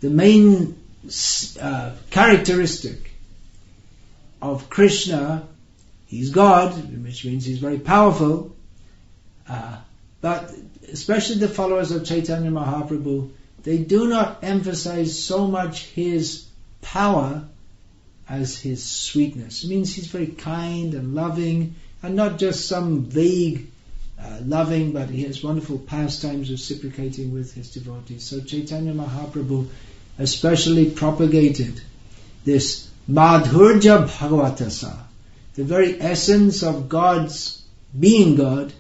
The 0.00 0.10
main 0.10 0.76
uh, 1.60 1.92
characteristic 2.10 3.12
of 4.42 4.68
Krishna, 4.68 5.46
he's 6.06 6.30
God, 6.30 6.72
which 7.04 7.24
means 7.24 7.44
he's 7.44 7.58
very 7.58 7.78
powerful, 7.78 8.56
uh, 9.48 9.76
but 10.20 10.52
especially 10.90 11.36
the 11.36 11.48
followers 11.48 11.92
of 11.92 12.04
Chaitanya 12.04 12.50
Mahaprabhu, 12.50 13.30
they 13.62 13.78
do 13.78 14.08
not 14.08 14.42
emphasize 14.42 15.22
so 15.22 15.46
much 15.46 15.84
his 15.84 16.46
power 16.80 17.44
as 18.30 18.56
his 18.56 18.82
sweetness. 18.82 19.64
It 19.64 19.70
means 19.70 19.92
he's 19.92 20.06
very 20.06 20.28
kind 20.28 20.94
and 20.94 21.14
loving, 21.16 21.75
and 22.00 22.14
not 22.14 22.38
just 22.38 22.68
some 22.68 23.02
vague 23.02 23.66
uh, 24.18 24.38
loving, 24.44 24.92
but 24.92 25.10
he 25.10 25.25
has 25.25 25.42
wonderful 25.42 25.78
pastimes 25.78 26.49
reciprocating 26.49 27.34
with 27.34 27.52
his 27.52 27.72
devotees. 27.72 28.25
So 28.25 28.40
Chaitanya 28.40 28.92
Mahaprabhu 28.94 29.68
especially 30.18 30.90
propagated 30.90 31.80
this 32.44 32.88
Madhurja 33.10 34.06
Bhagavatasa. 34.06 34.96
The 35.54 35.64
very 35.64 36.00
essence 36.00 36.62
of 36.62 36.88
God's 36.88 37.62
being 37.99 38.37
God 38.37 38.72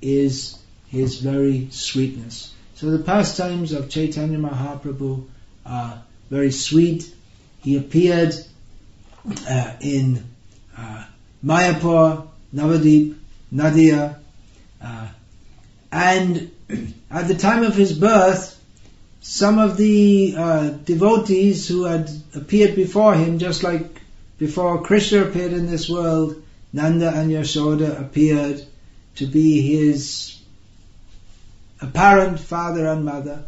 is 0.00 0.58
his 0.88 1.18
very 1.18 1.68
sweetness. 1.70 2.54
So 2.76 2.90
the 2.90 3.04
pastimes 3.04 3.72
of 3.72 3.90
Chaitanya 3.90 4.38
Mahaprabhu 4.38 5.26
are 5.66 6.02
very 6.30 6.50
sweet. 6.50 7.14
He 7.60 7.76
appeared 7.76 8.34
uh, 9.48 9.72
in 9.80 10.24
uh, 10.76 11.04
Mayapur, 11.44 12.28
Navadvip, 12.54 13.16
Nadia, 13.50 14.18
uh, 14.82 15.08
and 15.92 16.50
at 17.10 17.28
the 17.28 17.34
time 17.34 17.62
of 17.62 17.74
his 17.74 17.92
birth, 17.92 18.56
some 19.20 19.58
of 19.58 19.76
the 19.76 20.34
uh, 20.36 20.68
devotees 20.70 21.68
who 21.68 21.84
had 21.84 22.10
appeared 22.34 22.74
before 22.74 23.14
him, 23.14 23.38
just 23.38 23.62
like 23.62 24.00
before 24.38 24.82
Krishna 24.82 25.24
appeared 25.24 25.52
in 25.52 25.66
this 25.66 25.88
world, 25.88 26.42
Nanda 26.72 27.10
and 27.10 27.30
Yashoda 27.30 28.00
appeared 28.00 28.64
to 29.16 29.26
be 29.26 29.60
his 29.60 30.40
apparent 31.80 32.40
father 32.40 32.86
and 32.86 33.04
mother. 33.04 33.44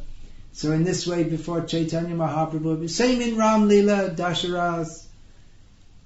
So 0.53 0.73
in 0.73 0.85
this 0.85 1.07
way, 1.07 1.25
before 1.25 1.63
Chaitanya 1.63 2.15
Mahaprabhu, 2.15 2.91
same 2.91 3.23
in 3.23 3.37
Ram 3.37 3.69
Lila, 3.69 4.11
Dasharath, 4.11 5.02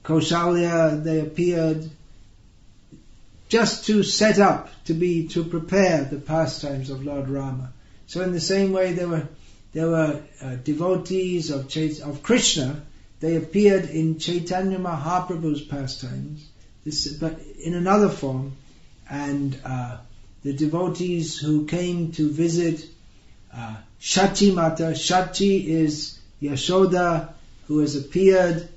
Kaushalya, 0.06 1.02
they 1.02 1.20
appeared 1.20 1.90
just 3.48 3.86
to 3.86 4.02
set 4.02 4.38
up, 4.38 4.68
to 4.84 4.94
be, 4.94 5.28
to 5.28 5.44
prepare 5.44 6.04
the 6.04 6.18
pastimes 6.18 6.90
of 6.90 7.04
Lord 7.04 7.28
Rama. 7.28 7.72
So 8.06 8.22
in 8.22 8.32
the 8.32 8.40
same 8.40 8.72
way, 8.72 8.92
there 8.92 9.08
were 9.08 9.28
there 9.72 9.90
were 9.90 10.22
uh, 10.40 10.54
devotees 10.56 11.50
of 11.50 11.66
Chait- 11.66 12.00
of 12.00 12.22
Krishna. 12.22 12.82
They 13.20 13.36
appeared 13.36 13.84
in 13.84 14.18
Chaitanya 14.18 14.78
Mahaprabhu's 14.78 15.60
pastimes, 15.60 16.46
this, 16.84 17.12
but 17.12 17.40
in 17.62 17.74
another 17.74 18.08
form, 18.08 18.52
and 19.10 19.58
uh, 19.64 19.98
the 20.44 20.52
devotees 20.52 21.38
who 21.38 21.66
came 21.66 22.12
to 22.12 22.30
visit 22.30 22.86
uh, 23.54 23.76
Shachi 24.00 24.54
Mata. 24.54 24.94
Shachi 24.94 25.66
is 25.66 26.18
Yashoda, 26.40 27.32
who 27.66 27.80
has 27.80 27.96
appeared 27.96 28.68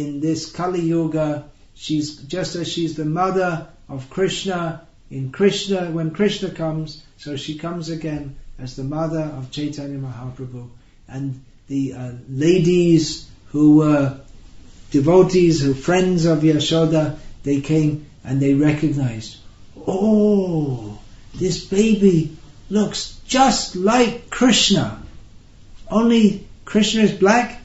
in 0.00 0.20
this 0.20 0.50
Kali 0.50 0.80
Yuga. 0.80 1.44
She's 1.74 2.16
just 2.16 2.56
as 2.56 2.68
she's 2.68 2.96
the 2.96 3.04
mother 3.04 3.68
of 3.88 4.10
Krishna 4.10 4.86
in 5.10 5.30
Krishna 5.30 5.90
when 5.90 6.10
Krishna 6.10 6.50
comes, 6.50 7.02
so 7.18 7.36
she 7.36 7.58
comes 7.58 7.90
again 7.90 8.36
as 8.58 8.76
the 8.76 8.84
mother 8.84 9.20
of 9.20 9.50
Chaitanya 9.50 9.98
Mahaprabhu. 9.98 10.68
And 11.08 11.44
the 11.68 11.92
uh, 11.92 12.12
ladies 12.28 13.28
who 13.48 13.76
were 13.78 14.18
devotees, 14.90 15.60
who 15.60 15.74
friends 15.74 16.24
of 16.24 16.38
Yashoda, 16.38 17.18
they 17.42 17.60
came 17.60 18.06
and 18.24 18.40
they 18.40 18.54
recognized, 18.54 19.36
oh, 19.86 20.98
this 21.34 21.64
baby 21.64 22.36
looks 22.70 23.20
just 23.26 23.76
like 23.76 24.30
Krishna. 24.30 25.02
Only 25.90 26.46
Krishna 26.64 27.02
is 27.02 27.12
black 27.12 27.60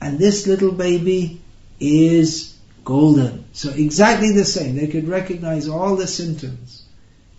and 0.00 0.18
this 0.18 0.46
little 0.46 0.72
baby 0.72 1.40
is 1.80 2.56
golden. 2.84 3.44
So 3.52 3.70
exactly 3.70 4.32
the 4.32 4.44
same. 4.44 4.76
They 4.76 4.86
could 4.86 5.08
recognize 5.08 5.68
all 5.68 5.96
the 5.96 6.06
symptoms, 6.06 6.84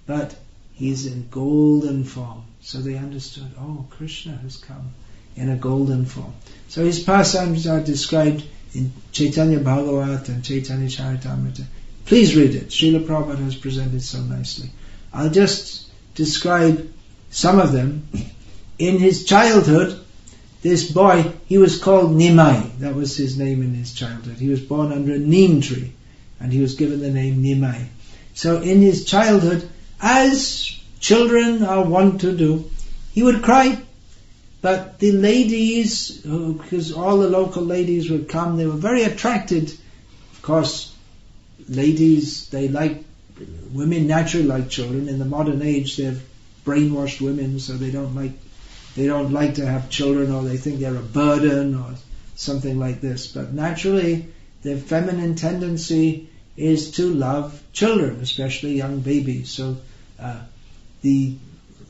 but 0.06 0.36
he's 0.74 1.06
in 1.06 1.28
golden 1.30 2.04
form. 2.04 2.44
So 2.62 2.80
they 2.80 2.98
understood, 2.98 3.52
oh, 3.60 3.86
Krishna 3.90 4.36
has 4.38 4.58
come 4.58 4.94
in 5.36 5.50
a 5.50 5.56
golden 5.56 6.06
form. 6.06 6.34
So 6.68 6.84
his 6.84 7.02
pastimes 7.02 7.68
are 7.68 7.80
described 7.80 8.44
in 8.74 8.92
Chaitanya 9.12 9.60
Bhagavat 9.60 10.30
and 10.30 10.44
Chaitanya 10.44 10.88
Charitamrita. 10.88 11.66
Please 12.06 12.36
read 12.36 12.56
it. 12.56 12.70
Srila 12.70 13.06
Prabhupada 13.06 13.44
has 13.44 13.56
presented 13.56 14.02
so 14.02 14.22
nicely. 14.22 14.70
I'll 15.14 15.30
just 15.30 15.90
describe 16.16 16.92
some 17.30 17.60
of 17.60 17.72
them. 17.72 18.08
In 18.80 19.00
his 19.00 19.26
childhood, 19.26 20.00
this 20.62 20.92
boy, 20.92 21.34
he 21.48 21.58
was 21.58 21.80
called 21.80 22.12
Nimai. 22.12 22.80
That 22.80 22.96
was 22.96 23.16
his 23.16 23.38
name 23.38 23.62
in 23.62 23.74
his 23.74 23.94
childhood. 23.94 24.38
He 24.38 24.50
was 24.50 24.62
born 24.62 24.92
under 24.92 25.14
a 25.14 25.20
neem 25.20 25.62
tree, 25.62 25.94
and 26.40 26.52
he 26.52 26.62
was 26.62 26.76
given 26.76 27.00
the 27.00 27.12
name 27.12 27.44
Nimai. 27.44 27.86
So 28.34 28.62
in 28.62 28.82
his 28.82 29.06
childhood, 29.06 29.70
as 30.02 30.66
children 31.00 31.64
are 31.64 31.84
wont 31.84 32.22
to 32.22 32.36
do, 32.36 32.70
he 33.12 33.24
would 33.24 33.44
cry. 33.44 33.80
But 34.62 35.00
the 35.00 35.12
ladies, 35.12 36.12
because 36.12 36.92
all 36.92 37.18
the 37.18 37.30
local 37.30 37.64
ladies 37.64 38.10
would 38.10 38.28
come, 38.28 38.58
they 38.58 38.66
were 38.66 38.74
very 38.74 39.04
attracted. 39.04 39.70
Of 39.70 40.42
course, 40.42 40.94
ladies, 41.70 42.50
they 42.50 42.68
like, 42.68 43.04
women 43.72 44.08
naturally 44.08 44.48
like 44.48 44.70
children. 44.70 45.08
In 45.08 45.20
the 45.20 45.26
modern 45.26 45.62
age, 45.62 45.98
they've 45.98 46.22
brainwashed 46.66 47.22
women, 47.22 47.60
so 47.60 47.74
they 47.74 47.92
don't 47.92 48.16
like 48.16 48.32
they 48.98 49.06
don't 49.06 49.32
like 49.32 49.54
to 49.56 49.66
have 49.66 49.92
children 49.92 50.32
or 50.32 50.42
they 50.42 50.58
think 50.58 50.80
they're 50.80 50.96
a 50.96 51.00
burden 51.00 51.76
or 51.76 51.94
something 52.36 52.80
like 52.80 53.00
this. 53.00 53.28
But 53.28 53.54
naturally, 53.54 54.26
their 54.64 54.78
feminine 54.78 55.36
tendency 55.36 56.30
is 56.58 56.92
to 56.94 57.14
love 57.14 57.62
children, 57.74 58.20
especially 58.22 58.74
young 58.74 59.02
babies. 59.02 59.52
So 59.52 59.78
uh, 60.20 60.40
the 61.04 61.36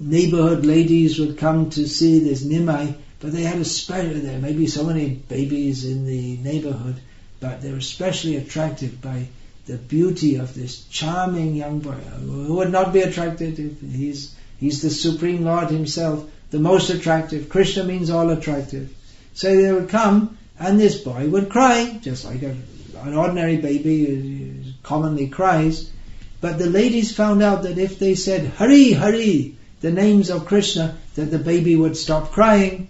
neighborhood 0.02 0.66
ladies 0.66 1.18
would 1.18 1.38
come 1.38 1.70
to 1.72 1.88
see 1.88 2.20
this 2.20 2.44
Nimai, 2.44 2.96
but 3.22 3.32
they 3.32 3.44
had 3.44 3.60
a 3.60 3.66
special, 3.66 4.16
there 4.16 4.40
may 4.40 4.52
be 4.52 4.68
so 4.68 4.84
many 4.84 5.08
babies 5.08 5.86
in 5.86 6.06
the 6.06 6.36
neighborhood, 6.38 7.00
but 7.40 7.62
they 7.62 7.72
were 7.72 7.78
especially 7.78 8.36
attracted 8.36 9.02
by 9.02 9.28
the 9.66 9.78
beauty 9.78 10.36
of 10.36 10.54
this 10.54 10.84
charming 10.90 11.56
young 11.56 11.80
boy, 11.80 11.92
who 11.92 12.56
would 12.56 12.72
not 12.72 12.92
be 12.92 13.00
attracted 13.00 13.60
if 13.60 13.80
he's, 13.80 14.36
he's 14.60 14.82
the 14.82 14.90
Supreme 14.90 15.46
Lord 15.46 15.70
himself 15.70 16.30
the 16.50 16.60
most 16.60 16.90
attractive. 16.90 17.50
Krishna 17.50 17.84
means 17.84 18.10
all 18.10 18.30
attractive. 18.30 18.94
So 19.34 19.56
they 19.56 19.72
would 19.72 19.90
come, 19.90 20.38
and 20.60 20.80
this 20.80 20.98
boy 20.98 21.28
would 21.28 21.50
cry, 21.50 22.00
just 22.02 22.26
like 22.26 22.42
a, 22.44 22.56
an 23.04 23.14
ordinary 23.14 23.58
baby 23.58 24.74
commonly 24.84 25.28
cries. 25.28 25.92
But 26.40 26.58
the 26.58 26.70
ladies 26.70 27.16
found 27.16 27.42
out 27.42 27.64
that 27.64 27.78
if 27.78 28.00
they 28.00 28.16
said 28.16 28.48
Hari 28.58 28.94
Hari, 28.94 29.58
the 29.82 29.92
names 29.92 30.30
of 30.30 30.46
Krishna, 30.46 30.98
that 31.16 31.26
the 31.26 31.40
baby 31.40 31.76
would 31.76 31.98
stop 31.98 32.32
crying. 32.32 32.88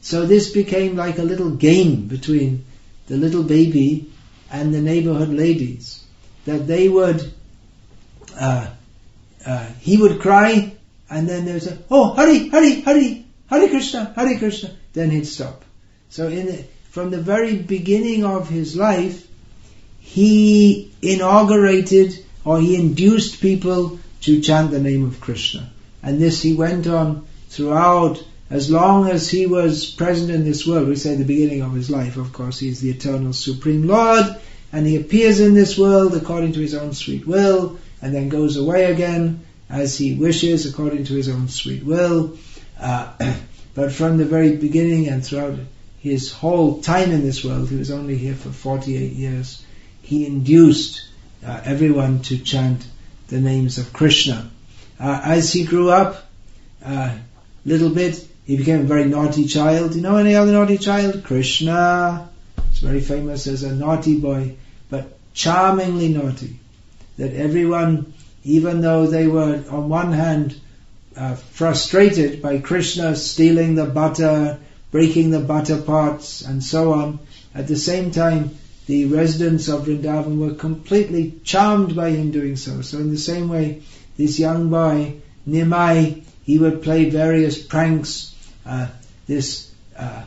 So 0.00 0.26
this 0.26 0.50
became 0.50 0.96
like 0.96 1.18
a 1.18 1.24
little 1.24 1.50
game 1.50 2.06
between 2.06 2.64
the 3.08 3.16
little 3.16 3.42
baby 3.42 4.12
and 4.50 4.72
the 4.72 4.80
neighborhood 4.80 5.30
ladies. 5.30 6.04
That 6.44 6.66
they 6.66 6.88
would, 6.88 7.32
uh, 8.38 8.68
uh, 9.44 9.66
he 9.80 9.96
would 9.96 10.20
cry, 10.20 10.75
and 11.08 11.28
then 11.28 11.44
there's 11.44 11.66
a 11.66 11.78
oh 11.90 12.14
Hari 12.14 12.48
Hari 12.48 12.80
Hari 12.80 13.26
Hari 13.48 13.68
Krishna 13.68 14.12
Hari 14.14 14.38
Krishna. 14.38 14.70
Then 14.92 15.10
he'd 15.10 15.26
stop. 15.26 15.64
So 16.08 16.28
in 16.28 16.46
the, 16.46 16.64
from 16.90 17.10
the 17.10 17.20
very 17.20 17.56
beginning 17.56 18.24
of 18.24 18.48
his 18.48 18.76
life 18.76 19.26
he 20.00 20.92
inaugurated 21.02 22.24
or 22.44 22.60
he 22.60 22.76
induced 22.76 23.40
people 23.40 23.98
to 24.22 24.40
chant 24.40 24.70
the 24.70 24.80
name 24.80 25.04
of 25.04 25.20
Krishna. 25.20 25.70
And 26.02 26.20
this 26.20 26.42
he 26.42 26.54
went 26.54 26.86
on 26.86 27.26
throughout 27.48 28.24
as 28.48 28.70
long 28.70 29.08
as 29.08 29.28
he 29.28 29.46
was 29.46 29.86
present 29.86 30.30
in 30.30 30.44
this 30.44 30.66
world. 30.66 30.88
We 30.88 30.96
say 30.96 31.16
the 31.16 31.24
beginning 31.24 31.62
of 31.62 31.74
his 31.74 31.90
life 31.90 32.16
of 32.16 32.32
course 32.32 32.58
he's 32.58 32.80
the 32.80 32.90
eternal 32.90 33.32
supreme 33.32 33.86
lord 33.86 34.24
and 34.72 34.86
he 34.86 34.96
appears 34.96 35.40
in 35.40 35.54
this 35.54 35.78
world 35.78 36.14
according 36.16 36.52
to 36.54 36.60
his 36.60 36.74
own 36.74 36.92
sweet 36.92 37.26
will 37.26 37.78
and 38.02 38.14
then 38.14 38.28
goes 38.28 38.56
away 38.56 38.84
again 38.84 39.45
as 39.68 39.96
he 39.96 40.14
wishes 40.14 40.66
according 40.66 41.04
to 41.04 41.14
his 41.14 41.28
own 41.28 41.48
sweet 41.48 41.84
will. 41.84 42.38
Uh, 42.78 43.12
but 43.74 43.92
from 43.92 44.16
the 44.16 44.24
very 44.24 44.56
beginning 44.56 45.08
and 45.08 45.24
throughout 45.24 45.58
his 46.00 46.32
whole 46.32 46.80
time 46.82 47.10
in 47.10 47.22
this 47.22 47.44
world, 47.44 47.68
he 47.68 47.76
was 47.76 47.90
only 47.90 48.16
here 48.16 48.34
for 48.34 48.50
48 48.50 49.12
years, 49.12 49.64
he 50.02 50.24
induced 50.26 51.08
uh, 51.44 51.60
everyone 51.64 52.22
to 52.22 52.38
chant 52.38 52.86
the 53.28 53.40
names 53.40 53.78
of 53.78 53.92
Krishna. 53.92 54.50
Uh, 55.00 55.20
as 55.24 55.52
he 55.52 55.64
grew 55.64 55.90
up, 55.90 56.24
a 56.84 56.88
uh, 56.88 57.18
little 57.64 57.90
bit, 57.90 58.24
he 58.44 58.56
became 58.56 58.80
a 58.80 58.84
very 58.84 59.06
naughty 59.06 59.46
child. 59.46 59.90
Do 59.90 59.96
You 59.96 60.02
know 60.02 60.16
any 60.16 60.36
other 60.36 60.52
naughty 60.52 60.78
child? 60.78 61.24
Krishna. 61.24 62.28
He's 62.70 62.78
very 62.78 63.00
famous 63.00 63.48
as 63.48 63.64
a 63.64 63.74
naughty 63.74 64.20
boy, 64.20 64.54
but 64.88 65.18
charmingly 65.34 66.08
naughty. 66.08 66.60
That 67.18 67.32
everyone 67.34 68.14
even 68.46 68.80
though 68.80 69.06
they 69.06 69.26
were 69.26 69.62
on 69.70 69.88
one 69.88 70.12
hand 70.12 70.58
uh, 71.16 71.34
frustrated 71.34 72.40
by 72.40 72.58
Krishna 72.58 73.16
stealing 73.16 73.74
the 73.74 73.86
butter 73.86 74.58
breaking 74.90 75.30
the 75.30 75.40
butter 75.40 75.80
pots 75.80 76.42
and 76.42 76.62
so 76.62 76.92
on. 76.92 77.18
At 77.54 77.66
the 77.66 77.76
same 77.76 78.10
time, 78.10 78.56
the 78.86 79.06
residents 79.06 79.68
of 79.68 79.86
Vrindavan 79.86 80.38
were 80.38 80.54
completely 80.54 81.34
charmed 81.42 81.96
by 81.96 82.10
him 82.10 82.30
doing 82.30 82.56
so. 82.56 82.82
So 82.82 82.98
in 82.98 83.10
the 83.10 83.18
same 83.18 83.48
way, 83.48 83.82
this 84.16 84.38
young 84.38 84.70
boy, 84.70 85.16
Nimai, 85.48 86.22
he 86.44 86.58
would 86.58 86.82
play 86.82 87.10
various 87.10 87.60
pranks. 87.60 88.34
Uh, 88.64 88.88
this 89.26 89.72
uh, 89.98 90.22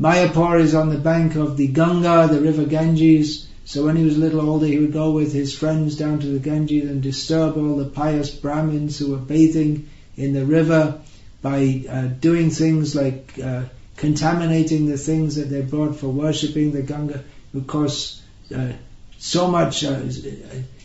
Mayapur 0.00 0.60
is 0.60 0.74
on 0.74 0.90
the 0.90 0.98
bank 0.98 1.34
of 1.34 1.56
the 1.56 1.66
Ganga, 1.66 2.28
the 2.32 2.40
river 2.40 2.64
Ganges. 2.64 3.47
So 3.68 3.84
when 3.84 3.96
he 3.96 4.04
was 4.04 4.16
a 4.16 4.20
little 4.20 4.40
older, 4.40 4.64
he 4.64 4.78
would 4.78 4.94
go 4.94 5.10
with 5.10 5.30
his 5.30 5.54
friends 5.54 5.94
down 5.94 6.20
to 6.20 6.26
the 6.26 6.38
Ganges 6.38 6.88
and 6.88 7.02
disturb 7.02 7.58
all 7.58 7.76
the 7.76 7.84
pious 7.84 8.30
Brahmins 8.30 8.98
who 8.98 9.10
were 9.10 9.18
bathing 9.18 9.90
in 10.16 10.32
the 10.32 10.46
river 10.46 11.02
by 11.42 11.84
uh, 11.86 12.06
doing 12.06 12.48
things 12.48 12.96
like 12.96 13.38
uh, 13.38 13.64
contaminating 13.98 14.86
the 14.86 14.96
things 14.96 15.36
that 15.36 15.50
they 15.50 15.60
brought 15.60 15.96
for 15.96 16.08
worshipping 16.08 16.72
the 16.72 16.80
Ganga, 16.80 17.22
would 17.52 17.66
cause 17.66 18.22
uh, 18.56 18.72
so 19.18 19.48
much 19.48 19.84
uh, 19.84 20.00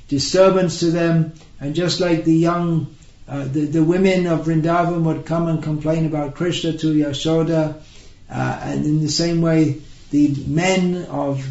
disturbance 0.09 0.81
to 0.81 0.87
them. 0.87 1.31
And 1.61 1.75
just 1.75 2.01
like 2.01 2.25
the 2.25 2.35
young, 2.35 2.93
uh, 3.29 3.45
the, 3.45 3.61
the 3.61 3.83
women 3.85 4.27
of 4.27 4.47
Vrindavan 4.47 5.03
would 5.03 5.25
come 5.25 5.47
and 5.47 5.63
complain 5.63 6.05
about 6.05 6.35
Krishna 6.35 6.77
to 6.79 6.93
Yashoda, 6.93 7.81
uh, 8.29 8.59
and 8.61 8.83
in 8.83 8.99
the 8.99 9.07
same 9.07 9.41
way, 9.41 9.79
the 10.11 10.35
men 10.47 11.05
of 11.05 11.47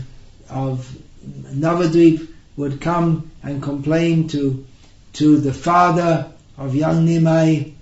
of 0.50 1.01
Navadvip 1.54 2.28
would 2.56 2.80
come 2.80 3.30
and 3.42 3.62
complain 3.62 4.28
to 4.28 4.64
to 5.14 5.36
the 5.38 5.52
father 5.52 6.28
of 6.56 6.74
young 6.74 7.06
Nimai, 7.06 7.72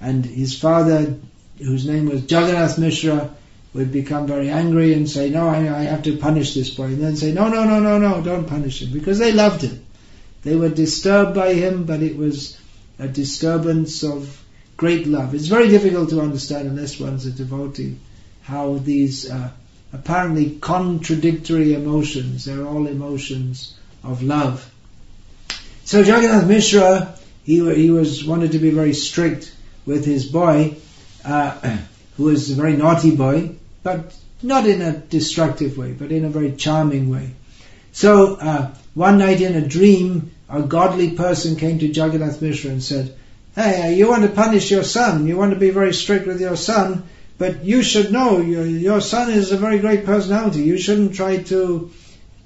and 0.00 0.24
his 0.24 0.58
father, 0.58 1.16
whose 1.58 1.86
name 1.86 2.06
was 2.06 2.22
Jagannath 2.22 2.78
Mishra, 2.78 3.30
would 3.72 3.90
become 3.90 4.26
very 4.26 4.50
angry 4.50 4.92
and 4.92 5.08
say, 5.08 5.30
"No, 5.30 5.48
I, 5.48 5.58
I 5.58 5.82
have 5.82 6.02
to 6.04 6.16
punish 6.16 6.54
this 6.54 6.70
boy," 6.70 6.84
and 6.84 7.02
then 7.02 7.16
say, 7.16 7.32
"No, 7.32 7.48
no, 7.48 7.64
no, 7.64 7.80
no, 7.80 7.98
no, 7.98 8.22
don't 8.22 8.46
punish 8.46 8.82
him," 8.82 8.92
because 8.92 9.18
they 9.18 9.32
loved 9.32 9.62
him. 9.62 9.80
They 10.42 10.54
were 10.54 10.68
disturbed 10.68 11.34
by 11.34 11.54
him, 11.54 11.84
but 11.84 12.02
it 12.02 12.16
was 12.16 12.56
a 12.98 13.08
disturbance 13.08 14.04
of 14.04 14.42
great 14.76 15.06
love. 15.06 15.34
It's 15.34 15.46
very 15.48 15.68
difficult 15.68 16.10
to 16.10 16.20
understand 16.20 16.68
unless 16.68 17.00
one's 17.00 17.26
a 17.26 17.30
devotee 17.30 17.96
how 18.42 18.76
these 18.76 19.30
uh, 19.30 19.50
apparently 19.94 20.58
contradictory 20.60 21.74
emotions, 21.74 22.44
they're 22.44 22.66
all 22.66 22.86
emotions 22.86 23.78
of 24.02 24.22
love. 24.22 24.70
So 25.84 26.00
Jagannath 26.00 26.48
Mishra, 26.48 27.14
he, 27.44 27.74
he 27.74 27.90
was 27.90 28.24
wanted 28.24 28.52
to 28.52 28.58
be 28.58 28.70
very 28.70 28.94
strict 28.94 29.54
with 29.86 30.04
his 30.04 30.26
boy, 30.26 30.76
uh, 31.24 31.78
who 32.16 32.24
was 32.24 32.50
a 32.50 32.54
very 32.54 32.76
naughty 32.76 33.14
boy, 33.14 33.56
but 33.82 34.14
not 34.42 34.66
in 34.66 34.82
a 34.82 34.96
destructive 34.96 35.78
way, 35.78 35.92
but 35.92 36.10
in 36.10 36.24
a 36.24 36.30
very 36.30 36.52
charming 36.52 37.10
way. 37.10 37.30
So 37.92 38.34
uh, 38.36 38.74
one 38.94 39.18
night 39.18 39.40
in 39.40 39.54
a 39.54 39.66
dream, 39.66 40.32
a 40.48 40.62
godly 40.62 41.12
person 41.12 41.56
came 41.56 41.78
to 41.78 41.86
Jagannath 41.86 42.42
Mishra 42.42 42.70
and 42.70 42.82
said, 42.82 43.14
Hey, 43.54 43.82
uh, 43.82 43.88
you 43.90 44.08
want 44.08 44.22
to 44.22 44.28
punish 44.28 44.70
your 44.70 44.82
son, 44.82 45.28
you 45.28 45.36
want 45.36 45.52
to 45.52 45.58
be 45.58 45.70
very 45.70 45.94
strict 45.94 46.26
with 46.26 46.40
your 46.40 46.56
son, 46.56 47.04
but 47.38 47.64
you 47.64 47.82
should 47.82 48.12
know 48.12 48.40
your, 48.40 48.64
your 48.64 49.00
son 49.00 49.30
is 49.30 49.50
a 49.50 49.56
very 49.56 49.78
great 49.78 50.04
personality. 50.04 50.62
You 50.62 50.78
shouldn't 50.78 51.14
try 51.14 51.42
to 51.44 51.90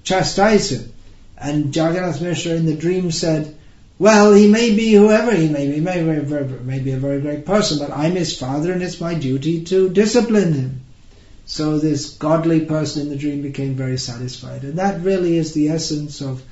chastise 0.02 0.70
him. 0.70 0.92
And 1.36 1.74
Jagannath 1.74 2.20
Mishra 2.20 2.52
in 2.52 2.66
the 2.66 2.74
dream 2.74 3.10
said, 3.10 3.54
well, 3.98 4.32
he 4.32 4.48
may 4.48 4.74
be 4.74 4.92
whoever 4.92 5.34
he 5.34 5.48
may 5.48 5.66
be. 5.66 5.74
He 5.74 5.80
may, 5.80 6.02
may 6.02 6.78
be 6.78 6.92
a 6.92 6.98
very 6.98 7.20
great 7.20 7.44
person, 7.44 7.78
but 7.78 7.90
I'm 7.90 8.14
his 8.14 8.36
father 8.36 8.72
and 8.72 8.82
it's 8.82 9.00
my 9.00 9.14
duty 9.14 9.64
to 9.64 9.88
discipline 9.88 10.52
him. 10.52 10.80
So 11.46 11.78
this 11.78 12.10
godly 12.10 12.66
person 12.66 13.02
in 13.02 13.08
the 13.08 13.16
dream 13.16 13.42
became 13.42 13.74
very 13.74 13.98
satisfied. 13.98 14.64
And 14.64 14.78
that 14.78 15.02
really 15.02 15.36
is 15.36 15.52
the 15.52 15.70
essence 15.70 16.20
of 16.20 16.42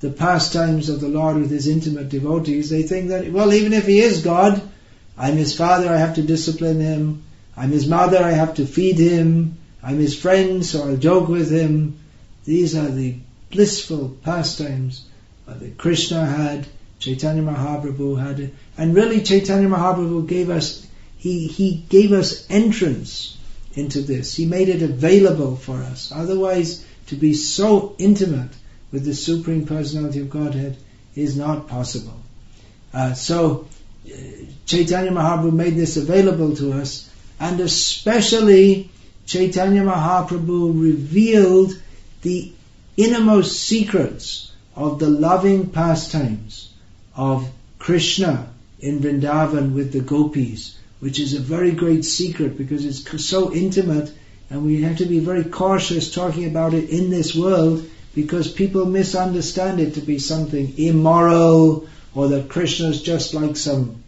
the 0.00 0.10
pastimes 0.10 0.88
of 0.88 1.00
the 1.00 1.08
Lord 1.08 1.36
with 1.36 1.50
his 1.50 1.68
intimate 1.68 2.08
devotees. 2.08 2.70
They 2.70 2.82
think 2.82 3.08
that, 3.08 3.30
well, 3.30 3.52
even 3.52 3.72
if 3.72 3.86
he 3.86 4.00
is 4.00 4.22
God, 4.22 4.62
I'm 5.16 5.36
his 5.36 5.56
father, 5.56 5.88
I 5.88 5.98
have 5.98 6.14
to 6.14 6.22
discipline 6.22 6.80
him. 6.80 7.24
I'm 7.58 7.72
his 7.72 7.88
mother, 7.88 8.18
I 8.18 8.30
have 8.30 8.54
to 8.54 8.66
feed 8.66 8.98
him. 8.98 9.58
I'm 9.82 9.98
his 9.98 10.16
friend, 10.16 10.64
so 10.64 10.88
I'll 10.88 10.96
joke 10.96 11.28
with 11.28 11.50
him. 11.50 11.98
These 12.44 12.76
are 12.76 12.88
the 12.88 13.16
blissful 13.50 14.16
pastimes 14.22 15.04
that 15.46 15.76
Krishna 15.76 16.24
had, 16.24 16.68
Chaitanya 17.00 17.42
Mahaprabhu 17.42 18.20
had. 18.20 18.52
And 18.76 18.94
really 18.94 19.22
Chaitanya 19.22 19.68
Mahaprabhu 19.68 20.28
gave 20.28 20.50
us, 20.50 20.86
he, 21.16 21.48
he 21.48 21.84
gave 21.88 22.12
us 22.12 22.46
entrance 22.48 23.36
into 23.74 24.02
this. 24.02 24.36
He 24.36 24.46
made 24.46 24.68
it 24.68 24.82
available 24.82 25.56
for 25.56 25.78
us. 25.78 26.12
Otherwise, 26.14 26.84
to 27.08 27.16
be 27.16 27.34
so 27.34 27.96
intimate 27.98 28.50
with 28.92 29.04
the 29.04 29.14
Supreme 29.14 29.66
Personality 29.66 30.20
of 30.20 30.30
Godhead 30.30 30.76
is 31.16 31.36
not 31.36 31.66
possible. 31.66 32.20
Uh, 32.94 33.14
so, 33.14 33.66
uh, 34.06 34.16
Chaitanya 34.66 35.10
Mahaprabhu 35.10 35.52
made 35.52 35.74
this 35.74 35.96
available 35.96 36.54
to 36.56 36.72
us 36.74 37.10
and 37.40 37.60
especially 37.60 38.90
Chaitanya 39.26 39.82
Mahaprabhu 39.82 40.80
revealed 40.80 41.72
the 42.22 42.52
innermost 42.96 43.60
secrets 43.60 44.52
of 44.74 44.98
the 44.98 45.08
loving 45.08 45.70
pastimes 45.70 46.72
of 47.14 47.48
Krishna 47.78 48.48
in 48.80 49.00
Vrindavan 49.00 49.74
with 49.74 49.92
the 49.92 50.00
gopis, 50.00 50.76
which 51.00 51.20
is 51.20 51.34
a 51.34 51.40
very 51.40 51.72
great 51.72 52.04
secret 52.04 52.56
because 52.56 52.84
it's 52.84 53.24
so 53.24 53.52
intimate 53.52 54.12
and 54.50 54.64
we 54.64 54.82
have 54.82 54.98
to 54.98 55.06
be 55.06 55.20
very 55.20 55.44
cautious 55.44 56.10
talking 56.10 56.46
about 56.46 56.74
it 56.74 56.88
in 56.90 57.10
this 57.10 57.34
world 57.34 57.84
because 58.14 58.50
people 58.50 58.86
misunderstand 58.86 59.78
it 59.78 59.94
to 59.94 60.00
be 60.00 60.18
something 60.18 60.78
immoral 60.78 61.86
or 62.14 62.28
that 62.28 62.48
Krishna 62.48 62.88
is 62.88 63.02
just 63.02 63.34
like 63.34 63.56
some 63.56 64.02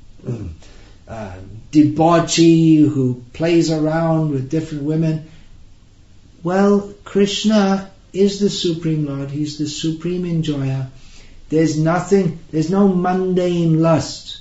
uh, 1.07 1.37
debauchee 1.71 2.77
who 2.77 3.23
plays 3.33 3.71
around 3.71 4.31
with 4.31 4.51
different 4.51 4.85
women. 4.85 5.31
Well, 6.43 6.93
Krishna 7.05 7.91
is 8.13 8.41
the 8.41 8.51
Supreme 8.51 9.07
Lord. 9.07 9.31
He's 9.31 9.59
the 9.59 9.69
Supreme 9.69 10.25
Enjoyer. 10.25 10.89
There's 11.49 11.79
nothing, 11.79 12.39
there's 12.51 12.71
no 12.71 12.89
mundane 12.89 13.81
lust 13.81 14.41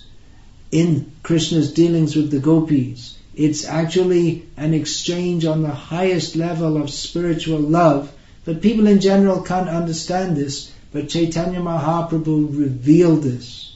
in 0.72 1.12
Krishna's 1.24 1.74
dealings 1.74 2.16
with 2.16 2.32
the 2.32 2.40
gopis. 2.40 3.18
It's 3.36 3.66
actually 3.66 4.46
an 4.58 4.74
exchange 4.74 5.46
on 5.46 5.64
the 5.64 5.70
highest 5.70 6.36
level 6.36 6.82
of 6.82 6.90
spiritual 6.90 7.60
love. 7.60 8.12
But 8.46 8.62
people 8.62 8.88
in 8.88 9.00
general 9.00 9.42
can't 9.42 9.70
understand 9.70 10.36
this. 10.36 10.72
But 10.92 11.10
Chaitanya 11.10 11.60
Mahaprabhu 11.60 12.58
revealed 12.58 13.24
this. 13.24 13.76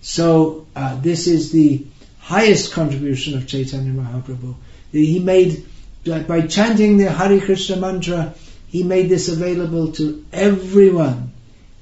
So 0.00 0.66
uh, 0.74 1.00
this 1.00 1.26
is 1.26 1.52
the 1.52 1.84
highest 2.28 2.72
contribution 2.72 3.38
of 3.38 3.46
Chaitanya 3.46 3.90
Mahaprabhu. 3.90 4.54
He 4.92 5.18
made, 5.18 5.64
by 6.04 6.42
chanting 6.42 6.98
the 6.98 7.10
Hare 7.10 7.40
Krishna 7.40 7.76
mantra, 7.76 8.34
he 8.66 8.82
made 8.82 9.08
this 9.08 9.30
available 9.30 9.92
to 9.92 10.26
everyone. 10.30 11.32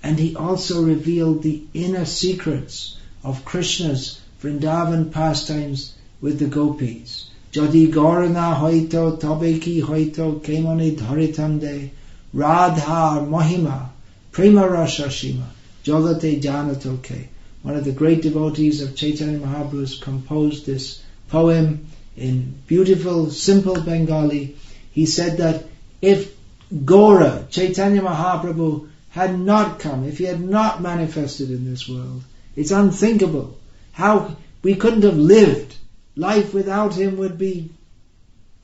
And 0.04 0.20
he 0.20 0.37
also 0.37 0.85
revealed 0.85 1.42
the 1.42 1.64
inner 1.74 2.04
secrets 2.04 2.96
of 3.24 3.44
Krishna's 3.44 4.20
Vrindavan 4.40 5.11
pastimes 5.11 5.96
with 6.20 6.38
the 6.38 6.46
gopis. 6.46 7.28
Jadi 7.52 7.92
Gaurana 7.92 8.54
hoito 8.54 9.18
tabeki 9.18 9.82
hoito 9.82 10.40
kemoni 10.40 10.96
dharitande 10.96 11.90
radhar 12.32 13.26
mahima 13.26 13.88
prema 14.30 14.62
rashashima 14.62 15.46
jagate 15.85 16.40
janatoke 16.40 17.26
one 17.66 17.74
of 17.74 17.85
the 17.85 17.90
great 17.90 18.22
devotees 18.22 18.81
of 18.81 18.94
Chaitanya 18.94 19.40
Mahaprabhu, 19.40 20.00
composed 20.00 20.66
this 20.66 21.02
poem 21.29 21.88
in 22.16 22.55
beautiful, 22.68 23.29
simple 23.29 23.81
Bengali. 23.81 24.57
He 24.92 25.05
said 25.05 25.38
that 25.38 25.64
if 26.00 26.33
Gaura, 26.72 27.50
Chaitanya 27.50 28.02
Mahaprabhu, 28.02 28.88
had 29.11 29.37
not 29.40 29.81
come, 29.81 30.05
if 30.05 30.18
he 30.18 30.24
had 30.26 30.40
not 30.40 30.81
manifested 30.81 31.50
in 31.50 31.68
this 31.68 31.88
world, 31.88 32.22
it's 32.55 32.70
unthinkable 32.70 33.59
how 33.90 34.37
we 34.62 34.76
couldn't 34.76 35.02
have 35.02 35.18
lived. 35.18 35.76
Life 36.14 36.55
without 36.55 36.94
him 36.94 37.16
would 37.16 37.37
be 37.37 37.70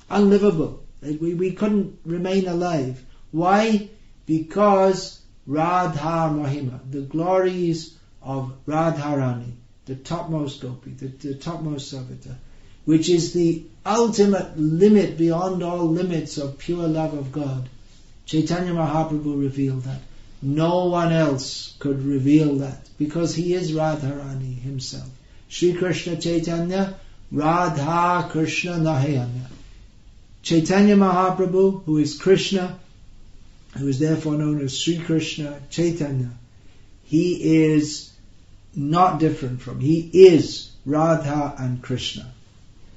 unlivable. 0.08 0.80
We, 1.02 1.34
we 1.34 1.50
couldn't 1.50 1.98
remain 2.04 2.46
alive. 2.46 3.04
Why? 3.32 3.88
Because 4.26 5.20
Radha 5.44 6.30
Mahima, 6.32 6.78
the 6.88 7.00
glories 7.00 7.98
of 8.24 8.52
Radharani, 8.66 9.52
the 9.86 9.96
topmost 9.96 10.60
gopi, 10.60 10.90
the, 10.90 11.06
the 11.06 11.34
topmost 11.34 11.92
Savita, 11.92 12.34
which 12.84 13.08
is 13.08 13.32
the 13.32 13.64
ultimate 13.84 14.58
limit 14.58 15.18
beyond 15.18 15.62
all 15.62 15.88
limits 15.88 16.38
of 16.38 16.58
pure 16.58 16.86
love 16.86 17.14
of 17.14 17.32
God. 17.32 17.68
Chaitanya 18.26 18.72
Mahaprabhu 18.72 19.40
revealed 19.40 19.84
that. 19.84 20.00
No 20.40 20.86
one 20.86 21.12
else 21.12 21.74
could 21.78 22.04
reveal 22.04 22.56
that 22.56 22.88
because 22.98 23.34
he 23.34 23.54
is 23.54 23.72
Radharani 23.72 24.58
himself. 24.60 25.08
Sri 25.48 25.74
Krishna 25.74 26.16
Chaitanya, 26.16 26.98
Radha 27.30 28.28
Krishna 28.30 28.72
Nahayanya. 28.72 29.46
Chaitanya 30.42 30.96
Mahaprabhu, 30.96 31.84
who 31.84 31.98
is 31.98 32.18
Krishna, 32.18 32.78
who 33.78 33.86
is 33.86 33.98
therefore 33.98 34.34
known 34.34 34.60
as 34.60 34.78
Sri 34.78 34.98
Krishna 34.98 35.60
Chaitanya, 35.70 36.30
he 37.04 37.66
is 37.66 38.11
not 38.74 39.20
different 39.20 39.60
from, 39.60 39.80
he 39.80 40.10
is 40.12 40.70
Radha 40.84 41.54
and 41.58 41.82
Krishna. 41.82 42.26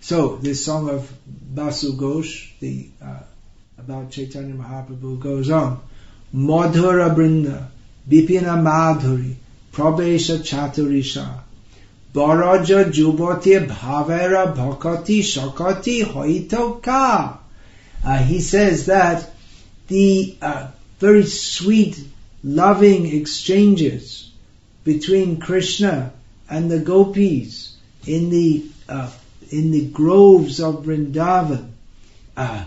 So 0.01 0.37
this 0.37 0.65
song 0.65 0.89
of 0.89 1.11
Basu 1.25 1.97
Ghosh, 1.97 2.51
the 2.59 2.89
uh, 3.01 3.19
about 3.77 4.11
Chaitanya 4.11 4.53
Mahaprabhu 4.53 5.19
goes 5.19 5.49
on. 5.49 5.79
Madhura 6.33 7.15
Brinda, 7.15 7.67
Bipina 8.09 8.55
Madhuri, 8.61 9.35
Prabesha 9.71 10.39
Chaturisha, 10.39 11.39
Baraja 12.13 12.91
Jubati 12.91 13.67
Bhavera 13.67 14.55
Bhakati 14.55 15.19
Shakati 15.19 16.03
Hoitoka. 16.03 17.37
Uh, 18.03 18.17
he 18.17 18.41
says 18.41 18.85
that 18.85 19.29
the 19.87 20.37
uh, 20.41 20.67
very 20.99 21.25
sweet, 21.25 21.99
loving 22.43 23.05
exchanges 23.07 24.24
between 24.85 25.41
Krishna 25.41 26.13
and 26.49 26.71
the 26.71 26.79
gopis 26.79 27.75
in 28.07 28.29
the 28.29 28.65
uh, 28.87 29.11
in 29.51 29.71
the 29.71 29.87
groves 29.89 30.61
of 30.61 30.85
Vrindavan, 30.85 31.71
uh, 32.37 32.63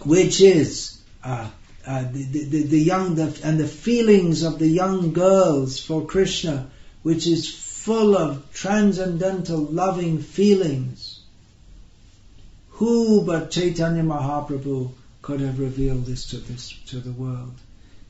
which 0.00 0.40
is 0.40 0.98
uh, 1.22 1.48
uh, 1.86 2.02
the, 2.10 2.24
the, 2.24 2.62
the, 2.64 2.78
young 2.78 3.14
the, 3.14 3.40
and 3.44 3.58
the 3.58 3.68
feelings 3.68 4.42
of 4.42 4.58
the 4.58 4.68
young 4.68 5.12
girls 5.12 5.80
for 5.80 6.06
Krishna, 6.06 6.70
which 7.02 7.26
is 7.26 7.52
full 7.52 8.16
of 8.16 8.52
transcendental 8.52 9.60
loving 9.60 10.18
feelings. 10.18 11.20
Who 12.70 13.24
but 13.24 13.50
Chaitanya 13.50 14.02
Mahaprabhu 14.02 14.92
could 15.20 15.40
have 15.40 15.58
revealed 15.58 16.06
this 16.06 16.26
to 16.30 16.38
this 16.38 16.72
to 16.88 17.00
the 17.00 17.12
world? 17.12 17.54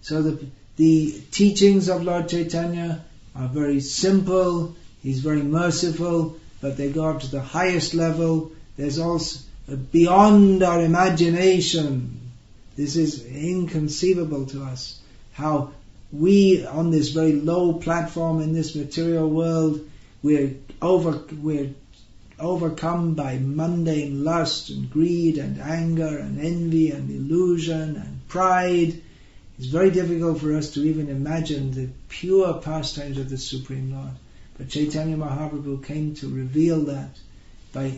So 0.02 0.22
the 0.22 0.46
the 0.76 1.20
teachings 1.30 1.88
of 1.88 2.02
Lord 2.02 2.28
Chaitanya 2.28 3.04
are 3.34 3.48
very 3.48 3.80
simple. 3.80 4.76
He's 5.02 5.20
very 5.20 5.42
merciful, 5.42 6.38
but 6.60 6.76
they 6.76 6.90
go 6.90 7.06
up 7.06 7.20
to 7.20 7.30
the 7.30 7.40
highest 7.40 7.94
level. 7.94 8.52
There's 8.76 8.98
also 8.98 9.40
beyond 9.90 10.62
our 10.62 10.82
imagination. 10.82 12.20
This 12.76 12.96
is 12.96 13.24
inconceivable 13.26 14.46
to 14.46 14.64
us. 14.64 14.98
How 15.32 15.72
we, 16.12 16.64
on 16.66 16.90
this 16.90 17.10
very 17.10 17.32
low 17.32 17.74
platform 17.74 18.40
in 18.40 18.52
this 18.52 18.74
material 18.74 19.28
world, 19.28 19.80
we're 20.22 20.54
over, 20.80 21.22
we're 21.40 21.74
overcome 22.38 23.14
by 23.14 23.38
mundane 23.38 24.24
lust 24.24 24.70
and 24.70 24.90
greed 24.90 25.38
and 25.38 25.60
anger 25.60 26.18
and 26.18 26.40
envy 26.40 26.90
and 26.90 27.10
illusion 27.10 27.96
and 27.96 28.28
pride. 28.28 29.00
It's 29.62 29.70
very 29.70 29.92
difficult 29.92 30.40
for 30.40 30.56
us 30.56 30.72
to 30.72 30.82
even 30.82 31.08
imagine 31.08 31.70
the 31.70 31.88
pure 32.08 32.54
pastimes 32.54 33.16
of 33.16 33.30
the 33.30 33.38
Supreme 33.38 33.94
Lord. 33.94 34.10
But 34.58 34.68
Chaitanya 34.68 35.16
Mahaprabhu 35.16 35.84
came 35.86 36.16
to 36.16 36.28
reveal 36.28 36.80
that 36.86 37.10
by 37.72 37.92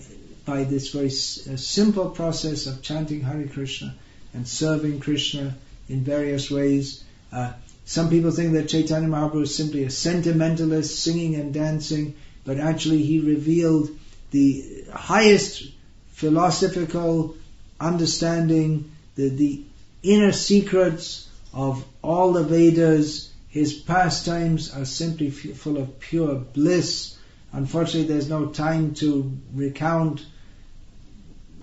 by 0.45 0.65
this 0.65 0.91
very 0.91 1.09
simple 1.09 2.11
process 2.11 2.67
of 2.67 2.83
chanting 2.83 3.23
Hare 3.23 3.49
Krishna 3.49 3.95
and 4.35 4.47
serving 4.47 5.01
Krishna 5.01 5.55
in 5.89 6.05
various 6.05 6.51
ways. 6.51 7.03
Uh, 7.33 7.55
some 7.87 8.11
people 8.11 8.31
think 8.31 8.53
that 8.53 8.69
Chaitanya 8.69 9.09
Mahaprabhu 9.09 9.45
is 9.45 9.57
simply 9.57 9.85
a 9.85 9.91
sentimentalist 9.91 11.03
singing 11.03 11.35
and 11.37 11.55
dancing, 11.55 12.15
but 12.45 12.59
actually 12.59 13.03
he 13.03 13.21
revealed 13.21 13.89
the 14.33 14.85
highest 14.93 15.67
philosophical 16.11 17.37
understanding, 17.81 18.93
the, 19.15 19.31
the 19.31 19.63
inner 20.03 20.33
secrets 20.33 21.31
of 21.55 21.85
all 22.03 22.33
the 22.33 22.43
Vedas. 22.43 23.31
His 23.49 23.73
pastimes 23.73 24.75
are 24.75 24.85
simply 24.85 25.31
full 25.31 25.79
of 25.79 26.01
pure 26.01 26.35
bliss. 26.35 27.17
Unfortunately, 27.53 28.09
there's 28.09 28.29
no 28.29 28.47
time 28.47 28.95
to 28.95 29.33
recount 29.55 30.27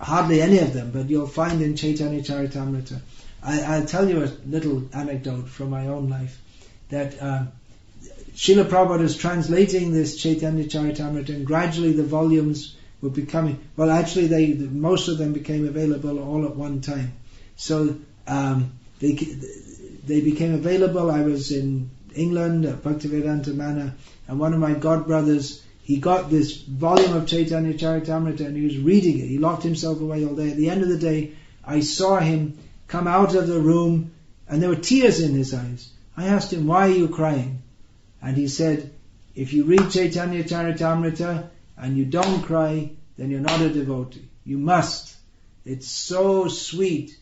hardly 0.00 0.40
any 0.40 0.58
of 0.58 0.72
them, 0.72 0.90
but 0.90 1.10
you'll 1.10 1.26
find 1.26 1.62
in 1.62 1.76
Chaitanya 1.76 2.22
Charitamrita. 2.22 3.00
I, 3.42 3.78
will 3.78 3.86
tell 3.86 4.08
you 4.08 4.24
a 4.24 4.32
little 4.46 4.88
anecdote 4.92 5.48
from 5.48 5.70
my 5.70 5.88
own 5.88 6.08
life 6.08 6.40
that 6.88 7.20
uh, 7.20 7.44
Srila 8.34 8.64
Prabhupada 8.64 9.02
is 9.02 9.16
translating 9.16 9.92
this 9.92 10.16
Chaitanya 10.16 10.64
Charitamrita, 10.64 11.30
and 11.30 11.46
gradually 11.46 11.92
the 11.92 12.04
volumes 12.04 12.76
were 13.02 13.10
becoming. 13.10 13.58
Well, 13.76 13.90
actually, 13.90 14.28
they 14.28 14.54
most 14.54 15.08
of 15.08 15.18
them 15.18 15.32
became 15.32 15.68
available 15.68 16.18
all 16.18 16.46
at 16.46 16.56
one 16.56 16.80
time. 16.80 17.12
So 17.56 17.96
um, 18.26 18.72
they 19.00 19.18
they 20.04 20.20
became 20.20 20.54
available. 20.54 21.10
I 21.10 21.22
was 21.22 21.52
in 21.52 21.90
England 22.14 22.64
at 22.64 22.82
Bhaktivedanta 22.82 23.54
Manor, 23.54 23.94
and 24.28 24.38
one 24.38 24.52
of 24.52 24.60
my 24.60 24.74
god 24.74 25.06
brothers 25.06 25.62
he 25.82 25.96
got 25.96 26.30
this 26.30 26.56
volume 26.56 27.16
of 27.16 27.26
Chaitanya 27.26 27.74
Charitamrita 27.74 28.46
and 28.46 28.56
he 28.56 28.64
was 28.64 28.78
reading 28.78 29.18
it. 29.18 29.26
He 29.26 29.38
locked 29.38 29.64
himself 29.64 30.00
away 30.00 30.24
all 30.24 30.34
day. 30.34 30.50
At 30.50 30.56
the 30.56 30.70
end 30.70 30.82
of 30.82 30.88
the 30.88 30.98
day, 30.98 31.32
I 31.64 31.80
saw 31.80 32.18
him 32.20 32.56
come 32.86 33.08
out 33.08 33.34
of 33.34 33.48
the 33.48 33.60
room 33.60 34.12
and 34.48 34.62
there 34.62 34.68
were 34.68 34.76
tears 34.76 35.20
in 35.20 35.34
his 35.34 35.52
eyes. 35.52 35.90
I 36.16 36.28
asked 36.28 36.52
him, 36.52 36.68
why 36.68 36.86
are 36.86 36.92
you 36.92 37.08
crying? 37.08 37.62
And 38.22 38.36
he 38.36 38.46
said, 38.46 38.92
if 39.34 39.52
you 39.52 39.64
read 39.64 39.90
Chaitanya 39.90 40.44
Charitamrita 40.44 41.48
and 41.76 41.96
you 41.96 42.04
don't 42.04 42.42
cry, 42.42 42.90
then 43.18 43.30
you're 43.30 43.40
not 43.40 43.60
a 43.60 43.68
devotee. 43.68 44.28
You 44.44 44.58
must. 44.58 45.16
It's 45.64 45.88
so 45.88 46.46
sweet 46.46 47.16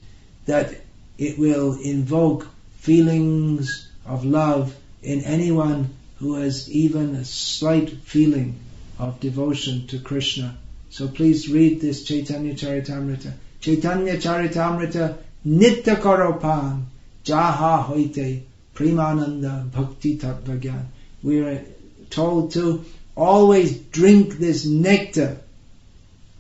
that 0.45 0.75
it 1.17 1.39
will 1.39 1.81
invoke 1.81 2.47
feelings 2.81 3.89
of 4.07 4.25
love 4.25 4.75
in 5.03 5.21
anyone 5.21 5.95
who 6.19 6.35
has 6.35 6.71
even 6.71 7.15
a 7.15 7.25
slight 7.25 7.91
feeling 7.91 8.59
of 8.99 9.21
devotion 9.21 9.87
to 9.87 9.99
Krishna. 9.99 10.57
So 10.89 11.07
please 11.09 11.49
read 11.49 11.81
this 11.81 12.05
Chaitanya 12.05 12.55
Charitamrita. 12.55 13.33
Chaitanya 13.61 14.17
Charitamrita 14.17 15.19
Nitya 15.47 15.97
Karopan 15.97 16.85
Jaha 17.25 17.85
Hoite 17.85 18.45
Premananda 18.75 19.71
Bhakti 19.71 20.19
Tattvagyan. 20.19 20.87
We 21.23 21.41
are 21.41 21.63
told 22.09 22.53
to 22.53 22.85
always 23.15 23.79
drink 23.79 24.39
this 24.39 24.65
nectar 24.65 25.39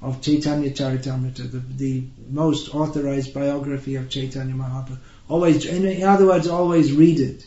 of 0.01 0.23
Chaitanya 0.23 0.71
Charitamrita, 0.71 1.51
the, 1.53 1.59
the 1.59 2.05
most 2.31 2.75
authorized 2.75 3.35
biography 3.35 3.97
of 3.97 4.09
Chaitanya 4.09 4.55
Mahaprabhu. 4.55 4.99
Always, 5.31 5.65
in, 5.65 6.03
other 6.03 6.27
words, 6.27 6.49
always 6.49 6.93
read 6.93 7.21
it. 7.21 7.47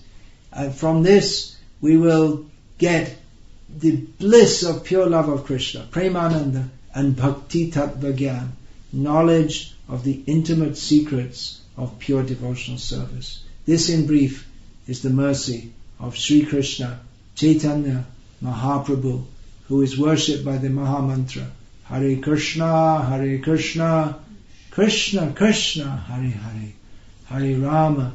And 0.53 0.73
from 0.73 1.03
this, 1.03 1.57
we 1.81 1.97
will 1.97 2.45
get 2.77 3.13
the 3.77 3.97
bliss 3.97 4.63
of 4.63 4.85
pure 4.85 5.05
love 5.05 5.27
of 5.27 5.43
Krishna, 5.43 5.85
Premananda, 5.91 6.69
and 6.95 7.13
Bhakti 7.13 7.71
Tattva 7.71 8.47
knowledge 8.93 9.75
of 9.89 10.05
the 10.05 10.23
intimate 10.27 10.77
secrets 10.77 11.59
of 11.75 11.99
pure 11.99 12.23
devotional 12.23 12.77
service. 12.77 13.43
This 13.65 13.89
in 13.89 14.05
brief 14.05 14.47
is 14.87 15.01
the 15.01 15.09
mercy 15.09 15.73
of 15.99 16.15
Sri 16.15 16.45
Krishna, 16.45 17.01
Chaitanya 17.35 18.05
Mahaprabhu, 18.41 19.25
who 19.67 19.81
is 19.81 19.97
worshipped 19.97 20.45
by 20.45 20.57
the 20.57 20.69
Maha 20.69 21.01
Mantra, 21.05 21.47
Hare 21.83 22.15
Krishna, 22.17 23.03
Hare 23.03 23.39
Krishna, 23.39 24.19
Krishna 24.71 25.33
Krishna, 25.35 25.97
Hare 25.97 26.29
Hare, 26.29 26.73
Hare 27.29 27.55
Rama, 27.55 28.13